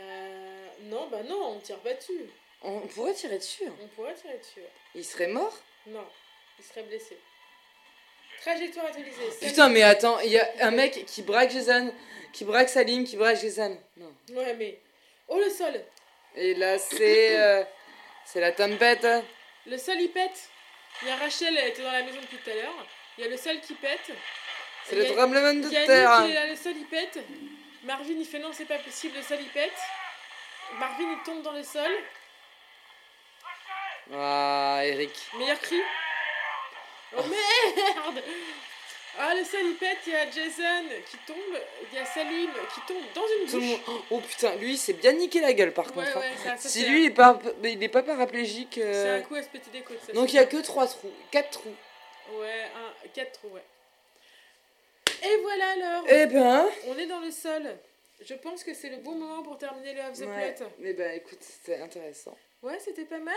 [0.82, 2.30] non, bah non, on tire pas dessus.
[2.62, 3.66] On pourrait tirer dessus.
[3.66, 3.74] hein.
[3.82, 4.60] On pourrait tirer dessus.
[4.94, 5.54] Il serait mort?
[5.86, 6.04] Non,
[6.58, 7.18] il serait blessé.
[8.40, 8.86] Trajectoire.
[8.92, 11.92] Salim- Putain, mais attends, il y a un mec qui braque Jason,
[12.32, 13.76] qui braque Salim, qui braque Jason.
[13.96, 14.12] Non.
[14.32, 14.78] Ouais, mais.
[15.28, 15.74] Oh, le sol
[16.36, 17.38] Et là, c'est.
[17.38, 17.64] euh,
[18.24, 19.06] c'est la tempête.
[19.66, 20.48] Le sol il pète.
[21.02, 22.86] Il y a Rachel, elle était dans la maison depuis tout à l'heure.
[23.18, 24.00] Il y a le sol qui pète.
[24.84, 26.22] C'est Il y le a- tremblement de Il y a terre.
[26.24, 27.18] est là, le sol il pète.
[27.82, 29.72] Marvin il fait non, c'est pas possible, le sol il pète.
[30.78, 31.90] Marvin il tombe dans le sol.
[34.14, 35.10] Ah, Eric.
[35.38, 35.80] Meilleur cri.
[37.18, 38.22] Oh merde
[39.18, 41.58] Ah, le sol il pète, il y a Jason qui tombe.
[41.90, 43.86] Il y a Salim qui tombe dans une Tout le douche.
[43.88, 46.18] monde- Oh putain, lui, il s'est bien niqué la gueule par Ouais, contre.
[46.18, 46.20] hein.
[46.20, 48.74] ouais, ça, ça, si c'est lui, il est pas, il est pas paraplégique.
[48.74, 49.98] C'est euh, un coup à se péter des côtes.
[50.06, 51.74] ça, Donc c'est il y a que 3 trous, 4 trous.
[52.34, 53.64] Ouais, un, quatre trous, ouais.
[55.24, 56.68] Et voilà alors Eh ben.
[56.88, 57.78] On est dans le sol.
[58.20, 60.54] Je pense que c'est le bon moment pour terminer le Have the Ouais.
[60.54, 60.66] Plot.
[60.82, 62.36] Eh ben écoute, c'était intéressant.
[62.62, 63.34] Ouais, c'était pas mal.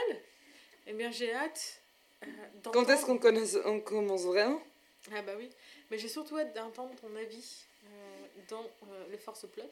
[0.87, 1.78] Eh bien, j'ai hâte.
[2.23, 2.27] Euh,
[2.71, 3.19] Quand est-ce qu'on
[3.65, 4.61] on commence vraiment?
[5.13, 5.49] Ah, bah oui.
[5.89, 7.87] Mais j'ai surtout hâte d'entendre ton avis euh,
[8.49, 9.63] dans euh, le Force Plot.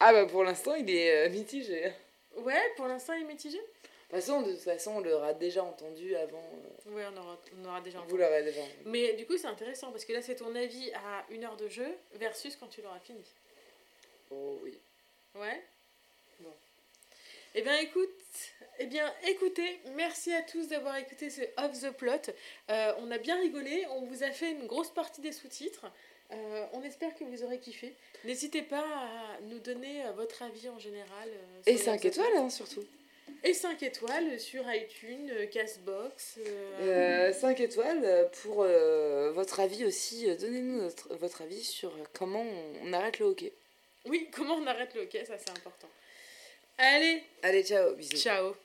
[0.00, 1.82] Ah bah pour l'instant, il est mitigé.
[1.82, 1.88] De
[2.36, 3.60] toute Ouais, pour l'instant, il est mitigé?
[4.10, 6.42] façon, de toute façon, on l'aura déjà entendu avant.
[6.86, 8.20] Ouais, on aura, on aura déjà Vous entendu.
[8.20, 8.76] l'aurez déjà entendu.
[8.86, 11.68] Mais du coup, c'est intéressant parce que là, c'est ton avis à une heure de
[11.68, 13.24] jeu versus quand tu l'auras fini.
[14.30, 14.78] Oh oui.
[15.34, 15.62] Ouais?
[16.40, 16.52] Bon.
[17.54, 18.10] Eh bien, écoute,
[18.78, 22.32] eh bien, écoutez, merci à tous d'avoir écouté ce Off the Plot.
[22.70, 25.86] Euh, on a bien rigolé, on vous a fait une grosse partie des sous-titres.
[26.32, 27.94] Euh, on espère que vous aurez kiffé.
[28.24, 31.28] N'hésitez pas à nous donner euh, votre avis en général.
[31.28, 32.08] euh, Et sur 5 Off the Plot.
[32.24, 32.84] étoiles, hein, surtout.
[33.44, 36.38] Et 5 étoiles sur iTunes, Castbox.
[36.80, 38.64] euh, 5 étoiles pour
[39.34, 40.34] votre avis aussi.
[40.36, 42.44] Donnez-nous votre avis sur comment
[42.82, 43.52] on arrête le hockey.
[44.06, 45.88] Oui, comment on arrête le hockey, ça c'est important.
[46.78, 48.22] Allez, Allez, ciao, bisous.
[48.22, 48.56] ciao